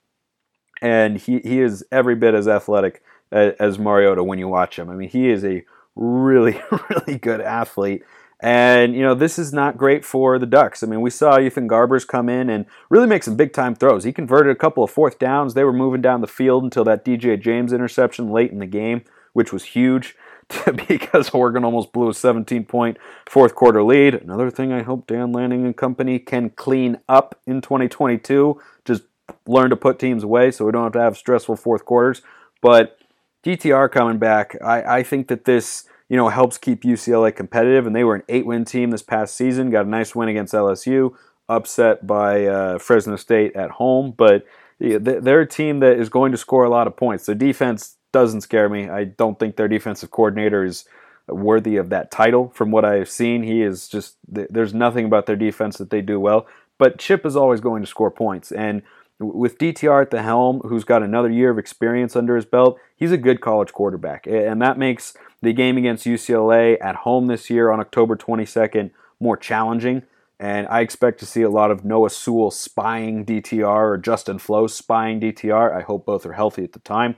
And 0.82 1.18
he, 1.18 1.40
he 1.40 1.62
is 1.62 1.86
every 1.94 2.16
bit 2.16 2.34
as 2.34 2.48
athletic 2.48 3.02
as, 3.32 3.54
as 3.58 3.80
Mariota 3.80 4.22
when 4.22 4.38
you 4.38 4.50
watch 4.50 4.78
him. 4.78 4.90
I 4.90 4.96
mean, 4.96 5.08
he 5.08 5.30
is 5.30 5.46
a 5.46 5.64
really, 5.96 6.62
really 6.90 7.18
good 7.18 7.42
athlete. 7.42 8.04
And, 8.40 8.94
you 8.94 9.02
know, 9.02 9.16
this 9.16 9.40
is 9.40 9.54
not 9.54 9.78
great 9.78 10.04
for 10.04 10.38
the 10.38 10.46
Ducks. 10.46 10.84
I 10.84 10.88
mean, 10.88 11.00
we 11.00 11.10
saw 11.10 11.40
Ethan 11.40 11.70
Garbers 11.70 12.06
come 12.06 12.28
in 12.28 12.50
and 12.50 12.66
really 12.90 13.08
make 13.08 13.24
some 13.24 13.38
big 13.38 13.54
time 13.54 13.74
throws. 13.74 14.04
He 14.04 14.12
converted 14.12 14.52
a 14.52 14.60
couple 14.60 14.84
of 14.84 14.92
fourth 14.92 15.18
downs. 15.18 15.54
They 15.54 15.64
were 15.64 15.72
moving 15.72 16.02
down 16.02 16.20
the 16.20 16.28
field 16.28 16.66
until 16.66 16.84
that 16.84 17.06
DJ 17.06 17.40
James 17.40 17.72
interception 17.72 18.32
late 18.32 18.52
in 18.52 18.60
the 18.60 18.66
game, 18.66 19.04
which 19.32 19.54
was 19.54 19.64
huge 19.64 20.18
because 20.88 21.30
Oregon 21.30 21.64
almost 21.64 21.94
blew 21.94 22.10
a 22.10 22.14
17 22.14 22.66
point 22.66 22.98
fourth 23.26 23.56
quarter 23.56 23.82
lead. 23.82 24.16
Another 24.16 24.52
thing 24.52 24.74
I 24.74 24.84
hope 24.84 25.08
Dan 25.08 25.32
Lanning 25.32 25.66
and 25.66 25.78
company 25.78 26.20
can 26.20 26.50
clean 26.50 27.00
up 27.08 27.40
in 27.48 27.62
2022. 27.62 28.62
Just 28.84 29.04
learn 29.48 29.70
to 29.70 29.78
put 29.78 30.00
teams 30.00 30.24
away 30.24 30.52
so 30.52 30.66
we 30.66 30.74
don't 30.74 30.84
have 30.84 30.94
to 30.94 31.02
have 31.02 31.18
stressful 31.18 31.56
fourth 31.56 31.86
quarters. 31.86 32.22
But 32.62 32.98
DTR 33.44 33.92
coming 33.92 34.18
back, 34.18 34.56
I, 34.64 35.00
I 35.00 35.04
think 35.04 35.28
that 35.28 35.46
this 35.46 35.86
you 36.10 36.18
know 36.18 36.30
helps 36.30 36.58
keep 36.58 36.84
UCLA 36.84 37.36
competitive, 37.36 37.86
and 37.86 37.96
they 37.96 38.04
were 38.04 38.16
an 38.16 38.24
eight-win 38.30 38.66
team 38.66 38.92
this 38.92 39.02
past 39.02 39.36
season. 39.36 39.70
Got 39.70 39.86
a 39.86 39.90
nice 39.90 40.16
win 40.16 40.30
against 40.30 40.54
LSU, 40.54 41.14
upset 41.50 42.08
by 42.08 42.46
uh, 42.46 42.78
Fresno 42.80 43.16
State 43.16 43.56
at 43.56 43.72
home, 43.72 44.14
but 44.16 44.46
they're 44.80 45.42
a 45.42 45.48
team 45.48 45.80
that 45.80 45.98
is 45.98 46.10
going 46.10 46.32
to 46.32 46.38
score 46.38 46.64
a 46.64 46.70
lot 46.70 46.88
of 46.88 46.98
points. 46.98 47.26
Their 47.26 47.36
defense 47.36 47.98
doesn't 48.12 48.42
scare 48.42 48.70
me. 48.70 48.90
I 48.90 49.06
don't 49.06 49.40
think 49.40 49.56
their 49.56 49.68
defensive 49.68 50.12
coordinator 50.12 50.64
is 50.64 50.86
worthy 51.28 51.78
of 51.78 51.90
that 51.90 52.12
title. 52.12 52.52
From 52.54 52.72
what 52.72 52.86
I've 52.86 53.10
seen, 53.10 53.44
he 53.44 53.62
is 53.62 53.88
just 53.88 54.18
there's 54.28 54.74
nothing 54.74 55.06
about 55.06 55.26
their 55.26 55.36
defense 55.36 55.78
that 55.78 55.90
they 55.90 56.02
do 56.02 56.20
well. 56.20 56.48
But 56.78 57.00
Chip 57.00 57.26
is 57.26 57.36
always 57.36 57.62
going 57.62 57.82
to 57.82 57.88
score 57.88 58.12
points, 58.12 58.52
and 58.52 58.82
with 59.20 59.58
DTR 59.58 60.02
at 60.02 60.12
the 60.12 60.22
helm, 60.22 60.62
who's 60.62 60.84
got 60.84 61.04
another 61.04 61.30
year 61.30 61.50
of 61.50 61.58
experience 61.58 62.16
under 62.16 62.36
his 62.36 62.46
belt, 62.46 62.80
he's 62.96 63.12
a 63.12 63.18
good 63.18 63.42
college 63.42 63.72
quarterback. 63.72 64.28
And 64.28 64.62
that 64.62 64.78
makes 64.78 65.16
the 65.42 65.54
game 65.54 65.78
against 65.78 66.06
UCLA 66.06 66.78
at 66.82 66.98
home 66.98 67.28
this 67.28 67.50
year 67.50 67.72
on 67.72 67.80
October 67.80 68.16
22nd 68.16 68.92
more 69.20 69.38
challenging. 69.38 70.04
And 70.40 70.68
I 70.68 70.82
expect 70.82 71.20
to 71.20 71.26
see 71.26 71.42
a 71.42 71.50
lot 71.50 71.72
of 71.72 71.86
Noah 71.86 72.10
Sewell 72.10 72.52
spying 72.52 73.26
DTR 73.26 73.66
or 73.66 73.98
Justin 73.98 74.40
Flowe 74.40 74.68
spying 74.68 75.20
DTR. 75.22 75.74
I 75.74 75.82
hope 75.82 76.06
both 76.06 76.26
are 76.26 76.34
healthy 76.34 76.64
at 76.64 76.74
the 76.74 76.80
time. 76.80 77.16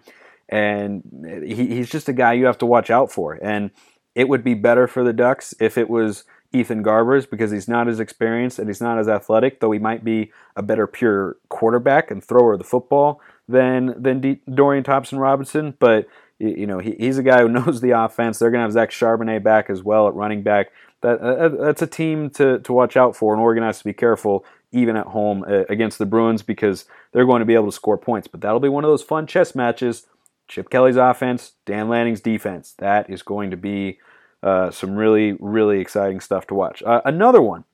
And 0.48 1.44
he, 1.44 1.68
he's 1.68 1.90
just 1.90 2.10
a 2.10 2.14
guy 2.14 2.34
you 2.34 2.46
have 2.46 2.60
to 2.60 2.66
watch 2.66 2.90
out 2.90 3.12
for. 3.12 3.40
And 3.42 3.72
it 4.14 4.30
would 4.30 4.44
be 4.44 4.54
better 4.54 4.88
for 4.88 5.04
the 5.04 5.14
Ducks 5.14 5.56
if 5.60 5.78
it 5.78 5.90
was 5.90 6.24
Ethan 6.54 6.84
Garbers 6.84 7.30
because 7.30 7.52
he's 7.52 7.68
not 7.68 7.88
as 7.88 8.00
experienced 8.00 8.60
and 8.60 8.70
he's 8.70 8.82
not 8.82 8.98
as 8.98 9.08
athletic, 9.08 9.60
though 9.60 9.72
he 9.72 9.80
might 9.80 10.04
be 10.04 10.32
a 10.56 10.64
better 10.64 10.88
pure 10.88 11.38
quarterback 11.50 12.12
and 12.12 12.24
thrower 12.24 12.54
of 12.54 12.60
the 12.60 12.66
football 12.66 13.22
than 13.48 14.02
than 14.02 14.22
D- 14.22 14.42
Dorian 14.52 14.84
Thompson 14.84 15.20
Robinson. 15.20 15.76
But 15.80 16.08
you 16.40 16.68
know, 16.68 16.80
he, 16.80 16.96
he's 16.98 17.18
a 17.18 17.24
guy 17.24 17.42
who 17.42 17.50
knows 17.50 17.82
the 17.82 17.92
offense. 17.92 18.40
They're 18.40 18.52
going 18.52 18.60
to 18.60 18.64
have 18.64 18.72
Zach 18.72 18.92
Charbonnet 18.92 19.44
back 19.44 19.70
as 19.70 19.84
well 19.84 20.08
at 20.08 20.14
running 20.14 20.44
back. 20.44 20.72
That 21.02 21.20
uh, 21.20 21.50
that's 21.50 21.82
a 21.82 21.88
team 21.88 22.30
to 22.32 22.60
to 22.60 22.74
watch 22.74 22.98
out 22.98 23.16
for, 23.16 23.34
and 23.34 23.42
Oregon 23.42 23.64
has 23.64 23.80
to 23.80 23.84
be 23.84 23.94
careful 23.94 24.46
even 24.72 24.98
at 24.98 25.08
home 25.08 25.46
uh, 25.48 25.64
against 25.70 26.00
the 26.00 26.06
Bruins 26.06 26.42
because 26.42 26.86
they're 27.12 27.26
going 27.26 27.40
to 27.40 27.46
be 27.46 27.54
able 27.54 27.68
to 27.68 27.72
score 27.72 27.98
points. 27.98 28.28
But 28.28 28.42
that'll 28.42 28.60
be 28.60 28.70
one 28.70 28.84
of 28.84 28.90
those 28.90 29.04
fun 29.04 29.28
chess 29.28 29.56
matches. 29.56 30.08
Chip 30.48 30.70
Kelly's 30.70 30.98
offense, 30.98 31.54
Dan 31.66 31.90
Lanning's 31.90 32.22
defense. 32.22 32.76
That 32.78 33.10
is 33.10 33.24
going 33.24 33.52
to 33.52 33.58
be 33.58 34.00
uh, 34.46 34.72
some 34.72 34.96
really, 34.96 35.36
really 35.40 35.80
exciting 35.80 36.20
stuff 36.20 36.46
to 36.48 36.54
watch. 36.54 36.84
Uh, 36.84 37.02
another 37.04 37.42
one, 37.42 37.66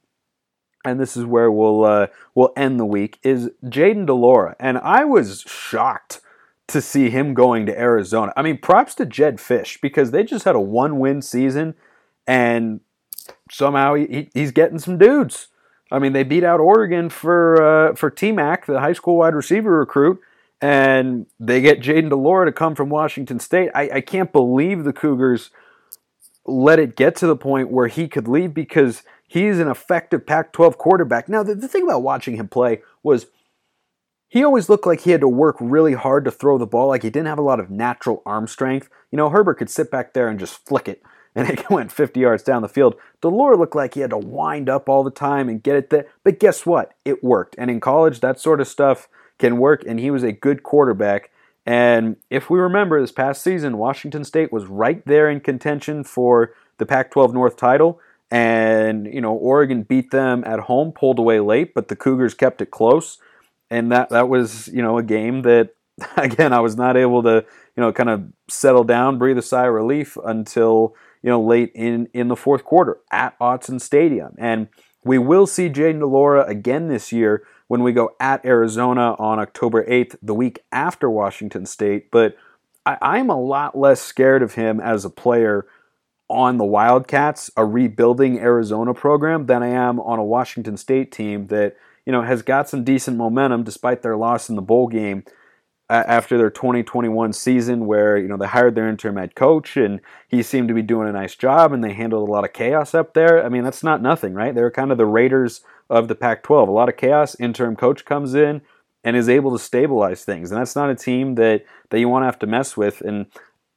and 0.86 1.00
this 1.00 1.18
is 1.18 1.26
where 1.26 1.52
we'll 1.52 1.84
uh, 1.84 2.08
we'll 2.34 2.54
end 2.56 2.80
the 2.80 2.86
week, 2.86 3.20
is 3.22 3.52
Jayden 3.66 4.06
de 4.06 4.14
Laura, 4.14 4.56
and 4.60 4.78
I 4.78 5.04
was 5.04 5.42
shocked 5.42 6.22
to 6.68 6.82
see 6.82 7.10
him 7.10 7.34
going 7.34 7.66
to 7.66 7.78
Arizona. 7.78 8.32
I 8.38 8.42
mean, 8.42 8.58
props 8.58 8.96
to 8.96 9.06
Jedd 9.06 9.38
Fisch 9.38 9.82
because 9.82 10.12
they 10.12 10.24
just 10.24 10.46
had 10.46 10.56
a 10.56 10.62
one-win 10.62 11.22
season, 11.22 11.76
and 12.26 12.80
somehow 13.52 13.96
he, 13.96 14.30
he's 14.34 14.52
getting 14.52 14.80
some 14.80 14.98
dudes. 14.98 15.50
I 15.92 16.00
mean, 16.00 16.14
they 16.14 16.24
beat 16.24 16.46
out 16.46 16.62
Oregon 16.62 17.10
for 17.10 17.62
uh, 17.62 17.96
for 17.96 18.10
T 18.10 18.32
Mac, 18.32 18.66
the 18.66 18.80
high 18.80 18.94
school 18.94 19.18
wide 19.18 19.36
receiver 19.36 19.78
recruit, 19.78 20.22
and 20.62 21.26
they 21.38 21.60
get 21.60 21.82
Jayden 21.82 22.08
de 22.08 22.16
Laura 22.16 22.46
to 22.46 22.54
come 22.54 22.76
from 22.76 22.90
Washington 22.90 23.40
State. 23.40 23.72
I, 23.76 23.90
I 23.96 24.02
can't 24.02 24.32
believe 24.32 24.86
the 24.86 24.94
Cougars 24.94 25.52
let 26.46 26.80
it 26.80 26.96
get 26.96 27.16
to 27.18 27.28
the 27.28 27.36
point 27.36 27.72
where 27.72 27.88
he 27.88 28.08
could 28.08 28.28
leave 28.28 28.54
because 28.54 29.04
he's 29.28 29.60
an 29.60 29.68
effective 29.68 30.26
Pac 30.26 30.52
12 30.54 30.78
quarterback. 30.78 31.30
Now, 31.30 31.44
the, 31.44 31.56
the 31.56 31.68
thing 31.68 31.84
about 31.84 32.04
watching 32.04 32.36
him 32.36 32.48
play 32.48 32.82
was 33.04 33.28
he 34.28 34.44
always 34.44 34.70
looked 34.70 34.88
like 34.88 35.02
he 35.02 35.12
had 35.12 35.22
to 35.22 35.28
work 35.28 35.58
really 35.60 35.94
hard 35.94 36.24
to 36.26 36.32
throw 36.32 36.58
the 36.58 36.66
ball, 36.66 36.88
like 36.88 37.04
he 37.04 37.10
didn't 37.10 37.28
have 37.28 37.38
a 37.38 37.44
lot 37.44 37.60
of 37.60 37.70
natural 37.70 38.22
arm 38.26 38.48
strength. 38.48 38.90
You 39.12 39.18
know, 39.18 39.30
Herbert 39.30 39.56
could 39.56 39.70
sit 39.70 39.92
back 39.92 40.14
there 40.14 40.30
and 40.30 40.40
just 40.40 40.66
flick 40.66 40.88
it, 40.88 41.04
and 41.36 41.50
it 41.50 41.70
went 41.70 41.92
50 41.92 42.20
yards 42.20 42.44
down 42.44 42.62
the 42.62 42.70
field. 42.70 42.96
de 43.22 43.28
Laura 43.28 43.58
looked 43.58 43.76
like 43.76 43.94
he 43.94 44.00
had 44.00 44.10
to 44.12 44.18
wind 44.18 44.70
up 44.70 44.88
all 44.88 45.04
the 45.04 45.12
time 45.12 45.50
and 45.50 45.62
get 45.62 45.76
it 45.76 45.90
there. 45.90 46.08
But 46.24 46.40
guess 46.40 46.66
what? 46.66 46.94
It 47.06 47.24
worked. 47.24 47.56
And 47.58 47.70
in 47.70 47.80
college, 47.80 48.22
that 48.22 48.40
sort 48.40 48.62
of 48.62 48.68
stuff 48.68 49.08
can 49.38 49.58
work, 49.58 49.84
and 49.86 50.00
he 50.00 50.12
was 50.12 50.24
a 50.24 50.32
good 50.32 50.64
quarterback. 50.64 51.30
And 51.66 52.16
if 52.30 52.50
we 52.50 52.60
remember 52.60 53.00
this 53.00 53.12
past 53.12 53.44
season, 53.44 53.78
Washington 53.78 54.24
State 54.24 54.52
was 54.52 54.66
right 54.66 55.06
there 55.06 55.30
in 55.30 55.40
contention 55.40 56.04
for 56.04 56.54
the 56.78 56.86
Pac 56.86 57.12
12 57.12 57.34
North 57.34 57.56
title. 57.56 58.00
And, 58.32 59.06
you 59.14 59.22
know, 59.22 59.34
Oregon 59.34 59.84
beat 59.84 60.12
them 60.12 60.44
at 60.46 60.62
home, 60.62 60.92
pulled 60.94 61.20
away 61.20 61.40
late, 61.40 61.74
but 61.74 61.90
the 61.90 61.96
Cougars 61.96 62.34
kept 62.34 62.62
it 62.62 62.72
close. 62.72 63.20
And 63.70 63.92
that, 63.92 64.10
that 64.10 64.30
was, 64.30 64.70
you 64.70 64.82
know, 64.82 64.98
a 64.98 65.04
game 65.04 65.44
that, 65.44 65.76
again, 66.18 66.54
I 66.54 66.62
was 66.62 66.76
not 66.76 66.98
able 66.98 67.22
to, 67.24 67.46
you 67.76 67.82
know, 67.82 67.92
kind 67.92 68.10
of 68.10 68.24
settle 68.50 68.84
down, 68.84 69.18
breathe 69.18 69.38
a 69.38 69.42
sigh 69.42 69.68
of 69.68 69.74
relief 69.74 70.18
until, 70.24 70.96
you 71.22 71.30
know, 71.30 71.42
late 71.42 71.72
in, 71.76 72.08
in 72.14 72.30
the 72.30 72.36
fourth 72.36 72.64
quarter 72.64 72.98
at 73.12 73.38
Autzen 73.40 73.80
Stadium. 73.80 74.34
And 74.38 74.70
we 75.04 75.18
will 75.18 75.46
see 75.46 75.70
Jayden 75.70 76.00
de 76.00 76.06
Laura 76.06 76.46
again 76.46 76.88
this 76.88 77.12
year 77.12 77.44
when 77.72 77.84
we 77.84 77.94
go 77.94 78.14
at 78.20 78.44
Arizona 78.44 79.16
on 79.18 79.40
October 79.40 79.86
8th, 79.86 80.18
the 80.22 80.34
week 80.34 80.60
after 80.74 81.10
Washington 81.10 81.66
State. 81.66 82.12
But 82.12 82.36
I, 82.86 83.18
am 83.18 83.30
a 83.30 83.40
lot 83.40 83.78
less 83.78 84.02
scared 84.02 84.44
of 84.44 84.56
him 84.56 84.82
as 84.82 85.06
a 85.06 85.10
player 85.10 85.66
on 86.28 86.58
the 86.58 86.66
Wildcats, 86.66 87.50
a 87.56 87.64
rebuilding 87.64 88.40
Arizona 88.40 88.94
program, 88.94 89.46
than 89.46 89.64
I 89.64 89.70
am 89.70 90.02
on 90.02 90.20
a 90.20 90.24
Washington 90.24 90.76
State 90.76 91.14
team 91.14 91.48
that 91.48 91.78
you 92.06 92.12
know 92.12 92.24
has 92.24 92.42
got 92.42 92.68
some 92.68 92.84
decent 92.84 93.16
momentum 93.16 93.64
despite 93.64 94.02
their 94.02 94.18
loss 94.18 94.50
in 94.50 94.58
the 94.58 94.62
bowl 94.62 94.90
game 94.90 95.24
after 95.90 96.38
their 96.38 96.50
2021 96.50 97.32
season 97.32 97.86
where 97.86 98.18
you 98.18 98.28
know 98.28 98.36
they 98.36 98.48
hired 98.48 98.76
their 98.76 98.90
interim 98.90 99.16
head 99.16 99.34
coach 99.34 99.78
and 99.78 100.02
he 100.28 100.44
seemed 100.44 100.68
to 100.68 100.74
be 100.74 100.82
doing 100.82 101.08
a 101.08 101.14
nice 101.14 101.38
job 101.38 101.72
and 101.72 101.82
they 101.82 101.94
handled 101.94 102.28
a 102.28 102.32
lot 102.34 102.44
of 102.44 102.52
chaos 102.52 102.94
up 102.94 103.14
there. 103.14 103.46
I 103.46 103.48
mean, 103.48 103.64
that's 103.64 103.82
not 103.82 104.02
nothing, 104.02 104.34
right? 104.34 104.54
They're 104.54 104.72
kind 104.72 104.92
of 104.92 104.98
the 104.98 105.06
Raiders 105.06 105.62
of 105.92 106.08
the 106.08 106.16
Pac 106.16 106.42
12. 106.42 106.70
A 106.70 106.72
lot 106.72 106.90
of 106.90 106.98
chaos. 106.98 107.36
Interim 107.40 107.76
coach 107.76 108.06
comes 108.06 108.34
in 108.34 108.62
and 109.04 109.16
is 109.16 109.28
able 109.28 109.52
to 109.52 109.60
stabilize 109.60 110.24
things. 110.24 110.52
And 110.52 110.60
that's 110.60 110.76
not 110.76 110.90
a 110.90 110.96
team 110.96 111.36
that, 111.36 111.66
that 111.90 112.00
you 112.00 112.08
want 112.08 112.24
to 112.24 112.28
have 112.28 112.40
to 112.40 112.48
mess 112.48 112.78
with. 112.78 113.02
And 113.02 113.26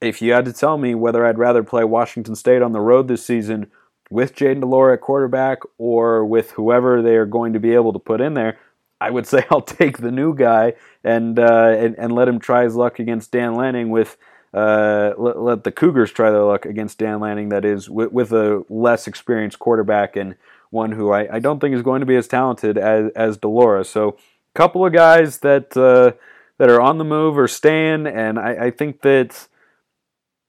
if 0.01 0.23
you 0.23 0.33
had 0.33 0.45
to 0.45 0.53
tell 0.53 0.79
me 0.79 0.95
whether 0.95 1.27
I'd 1.27 1.39
rather 1.39 1.65
play 1.65 1.83
Washington 1.85 2.37
State 2.37 2.63
on 2.63 2.73
the 2.73 2.81
road 2.81 3.09
this 3.09 3.27
season 3.27 3.71
with 4.11 4.37
Jayden 4.37 4.61
de 4.61 4.67
Laura 4.67 4.95
at 4.95 5.01
quarterback 5.01 5.61
or 5.77 6.25
with 6.25 6.53
whoever 6.53 7.03
they 7.03 7.17
are 7.17 7.27
going 7.27 7.53
to 7.53 7.61
be 7.61 7.75
able 7.75 7.93
to 7.93 7.99
put 7.99 8.21
in 8.21 8.35
there, 8.35 8.59
I 9.01 9.11
would 9.11 9.27
say 9.27 9.45
I'll 9.51 9.61
take 9.61 9.99
the 9.99 10.13
new 10.13 10.35
guy 10.35 10.75
and 11.03 11.39
uh, 11.39 11.75
and, 11.77 11.97
and 11.99 12.13
let 12.13 12.29
him 12.29 12.39
try 12.39 12.63
his 12.63 12.77
luck 12.77 12.99
against 12.99 13.33
Dan 13.33 13.55
Lanning 13.55 13.91
with 13.91 14.17
uh, 14.53 15.15
let, 15.19 15.41
let, 15.41 15.65
the 15.65 15.73
Cougars 15.73 16.13
try 16.13 16.31
their 16.31 16.45
luck 16.45 16.65
against 16.65 16.99
Dan 16.99 17.19
Lanning. 17.19 17.49
That 17.49 17.65
is 17.65 17.91
with, 17.91 18.13
with 18.13 18.33
a 18.33 18.65
less 18.69 19.09
experienced 19.09 19.59
quarterback 19.59 20.15
and 20.15 20.37
one 20.75 20.93
who 20.93 21.11
I, 21.11 21.37
I 21.37 21.39
don't 21.39 21.61
think 21.61 21.75
is 21.75 21.81
going 21.81 22.01
to 22.01 22.07
be 22.07 22.17
as 22.17 22.29
talented 22.29 22.77
as, 22.77 23.11
as 23.13 23.43
Laura. 23.43 23.85
So, 23.85 24.09
a 24.09 24.59
couple 24.59 24.85
of 24.85 24.93
guys 24.93 25.39
that 25.39 25.75
uh, 25.77 26.13
that 26.59 26.69
are 26.69 26.81
on 26.81 26.99
the 26.99 27.05
move 27.05 27.39
or 27.39 27.49
staying, 27.49 28.07
and 28.07 28.39
I, 28.39 28.67
I, 28.67 28.71
think 28.71 29.01
that 29.03 29.49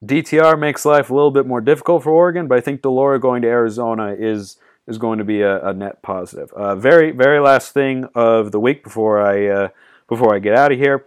DTR 0.03 0.59
makes 0.59 0.85
life 0.85 1.09
a 1.09 1.15
little 1.15 1.31
bit 1.31 1.47
more 1.47 1.61
difficult 1.61 2.03
for 2.03 2.11
Oregon, 2.11 2.47
but 2.47 2.57
I 2.57 2.61
think 2.61 2.81
de 2.81 2.89
Laura 2.89 3.19
going 3.19 3.41
to 3.43 3.47
Arizona 3.47 4.15
is 4.17 4.57
is 4.87 4.97
going 4.97 5.17
to 5.17 5.23
be 5.23 5.41
a, 5.41 5.65
a 5.65 5.73
net 5.73 6.01
positive. 6.01 6.51
Uh, 6.53 6.75
very 6.75 7.11
very 7.11 7.39
last 7.39 7.73
thing 7.73 8.05
of 8.13 8.51
the 8.51 8.59
week 8.59 8.83
before 8.83 9.21
I 9.21 9.47
uh, 9.47 9.69
before 10.07 10.35
I 10.35 10.39
get 10.39 10.55
out 10.55 10.71
of 10.71 10.77
here. 10.77 11.05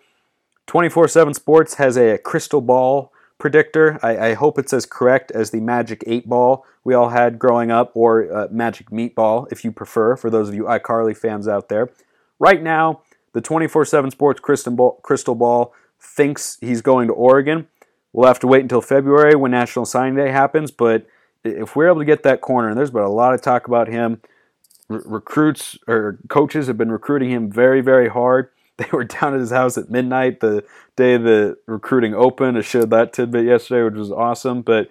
24/7 0.67 1.35
Sports 1.35 1.75
has 1.75 1.97
a 1.97 2.19
crystal 2.19 2.61
ball 2.61 3.13
predictor. 3.39 3.99
I, 4.03 4.31
I, 4.31 4.35
hope 4.35 4.59
it's 4.59 4.73
as 4.73 4.85
correct 4.85 5.31
as 5.31 5.51
the 5.51 5.61
Magic 5.61 6.03
8 6.07 6.29
ball 6.29 6.67
we 6.85 6.95
all 6.95 7.11
had 7.11 7.39
growing 7.39 7.71
up, 7.71 7.93
or 7.95 8.33
uh, 8.33 8.49
Magic 8.51 8.91
Meatball, 8.91 9.51
if 9.53 9.65
you 9.65 9.71
prefer, 9.73 10.17
for 10.17 10.29
those 10.29 10.49
of 10.49 10.55
you 10.55 10.65
iCarly 10.65 11.17
fans 11.17 11.47
out 11.47 11.69
there. 11.69 11.91
Right 12.39 12.63
now, 12.63 13.03
the 13.33 13.41
24 13.41 13.85
7 13.85 14.11
Sports 14.11 14.41
crystal 14.41 15.35
ball 15.35 15.75
thinks 16.01 16.59
he's 16.61 16.83
going 16.83 17.09
to 17.09 17.15
Oregon. 17.15 17.69
We'll 18.13 18.27
have 18.27 18.41
to 18.41 18.47
wait 18.47 18.63
until 18.63 18.81
February 18.81 19.35
when 19.35 19.51
National 19.51 19.85
Signing 19.85 20.17
Day 20.17 20.31
happens, 20.31 20.71
but 20.71 21.07
if 21.45 21.77
we're 21.77 21.89
able 21.89 22.01
to 22.01 22.05
get 22.05 22.23
that 22.25 22.41
corner, 22.41 22.69
and 22.69 22.77
there's 22.77 22.91
been 22.91 23.03
a 23.03 23.09
lot 23.09 23.35
of 23.35 23.43
talk 23.43 23.67
about 23.67 23.89
him, 23.89 24.21
recruits 24.89 25.79
or 25.87 26.19
coaches 26.29 26.67
have 26.67 26.79
been 26.79 26.91
recruiting 26.91 27.31
him 27.31 27.51
very, 27.51 27.81
very 27.81 28.09
hard. 28.09 28.51
They 28.85 28.87
were 28.93 29.05
down 29.05 29.35
at 29.35 29.41
his 29.41 29.51
house 29.51 29.77
at 29.77 29.91
midnight 29.91 30.39
the 30.39 30.65
day 30.95 31.17
the 31.17 31.59
recruiting 31.67 32.15
opened. 32.15 32.57
I 32.57 32.61
showed 32.61 32.91
that 32.91 33.13
tidbit 33.13 33.45
yesterday, 33.45 33.83
which 33.83 33.99
was 33.99 34.13
awesome. 34.13 34.63
But 34.63 34.89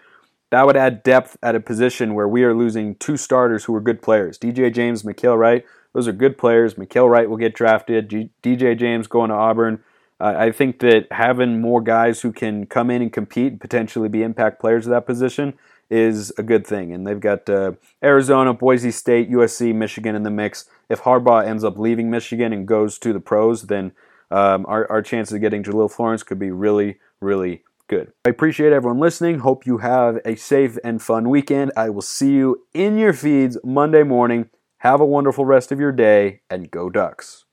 that 0.51 0.65
would 0.65 0.75
add 0.75 1.03
depth 1.03 1.37
at 1.41 1.55
a 1.55 1.61
position 1.61 2.13
where 2.13 2.27
we 2.27 2.43
are 2.43 2.53
losing 2.53 2.95
two 2.95 3.15
starters 3.15 3.63
who 3.63 3.73
are 3.75 3.81
good 3.81 4.01
players. 4.01 4.37
DJ 4.37 4.73
James, 4.73 5.03
Mykael 5.03 5.37
Wright, 5.37 5.65
those 5.93 6.07
are 6.07 6.13
good 6.13 6.37
players. 6.37 6.75
Mykael 6.75 7.09
Wright 7.09 7.29
will 7.29 7.37
get 7.37 7.55
drafted. 7.55 8.09
G- 8.09 8.29
DJ 8.43 8.77
James 8.77 9.07
going 9.07 9.29
to 9.29 9.35
Auburn. 9.35 9.81
Uh, 10.19 10.33
I 10.37 10.51
think 10.51 10.79
that 10.79 11.07
having 11.11 11.61
more 11.61 11.81
guys 11.81 12.21
who 12.21 12.31
can 12.33 12.65
come 12.65 12.89
in 12.89 13.01
and 13.01 13.13
compete 13.13 13.53
and 13.53 13.61
potentially 13.61 14.09
be 14.09 14.23
impact 14.23 14.59
players 14.59 14.87
at 14.87 14.91
that 14.91 15.05
position 15.05 15.53
is 15.89 16.31
a 16.37 16.43
good 16.43 16.65
thing. 16.65 16.93
And 16.93 17.05
they've 17.05 17.19
got 17.19 17.49
uh, 17.49 17.73
Arizona, 18.03 18.53
Boise 18.53 18.91
State, 18.91 19.29
USC, 19.29 19.73
Michigan 19.73 20.15
in 20.15 20.23
the 20.23 20.31
mix. 20.31 20.65
If 20.89 21.01
Harbaugh 21.01 21.45
ends 21.45 21.63
up 21.63 21.77
leaving 21.77 22.09
Michigan 22.09 22.53
and 22.53 22.67
goes 22.67 22.97
to 22.99 23.13
the 23.13 23.19
pros, 23.19 23.63
then 23.63 23.93
um, 24.31 24.65
our, 24.67 24.89
our 24.91 25.01
chances 25.01 25.33
of 25.33 25.41
getting 25.41 25.63
Jahlil 25.63 25.91
Florence 25.91 26.23
could 26.23 26.39
be 26.39 26.51
really, 26.51 26.99
really 27.21 27.63
good. 27.87 28.11
I 28.25 28.29
appreciate 28.29 28.73
everyone 28.73 28.99
listening. 28.99 29.39
Hope 29.39 29.65
you 29.65 29.77
have 29.77 30.19
a 30.25 30.35
safe 30.35 30.77
and 30.83 31.01
fun 31.01 31.29
weekend. 31.29 31.71
I 31.77 31.89
will 31.89 32.01
see 32.01 32.33
you 32.33 32.65
in 32.73 32.97
your 32.97 33.13
feeds 33.13 33.57
Monday 33.63 34.03
morning. 34.03 34.49
Have 34.79 34.99
a 34.99 35.05
wonderful 35.05 35.45
rest 35.45 35.71
of 35.71 35.79
your 35.79 35.91
day 35.91 36.41
and 36.49 36.69
go 36.69 36.89
Ducks. 36.89 37.46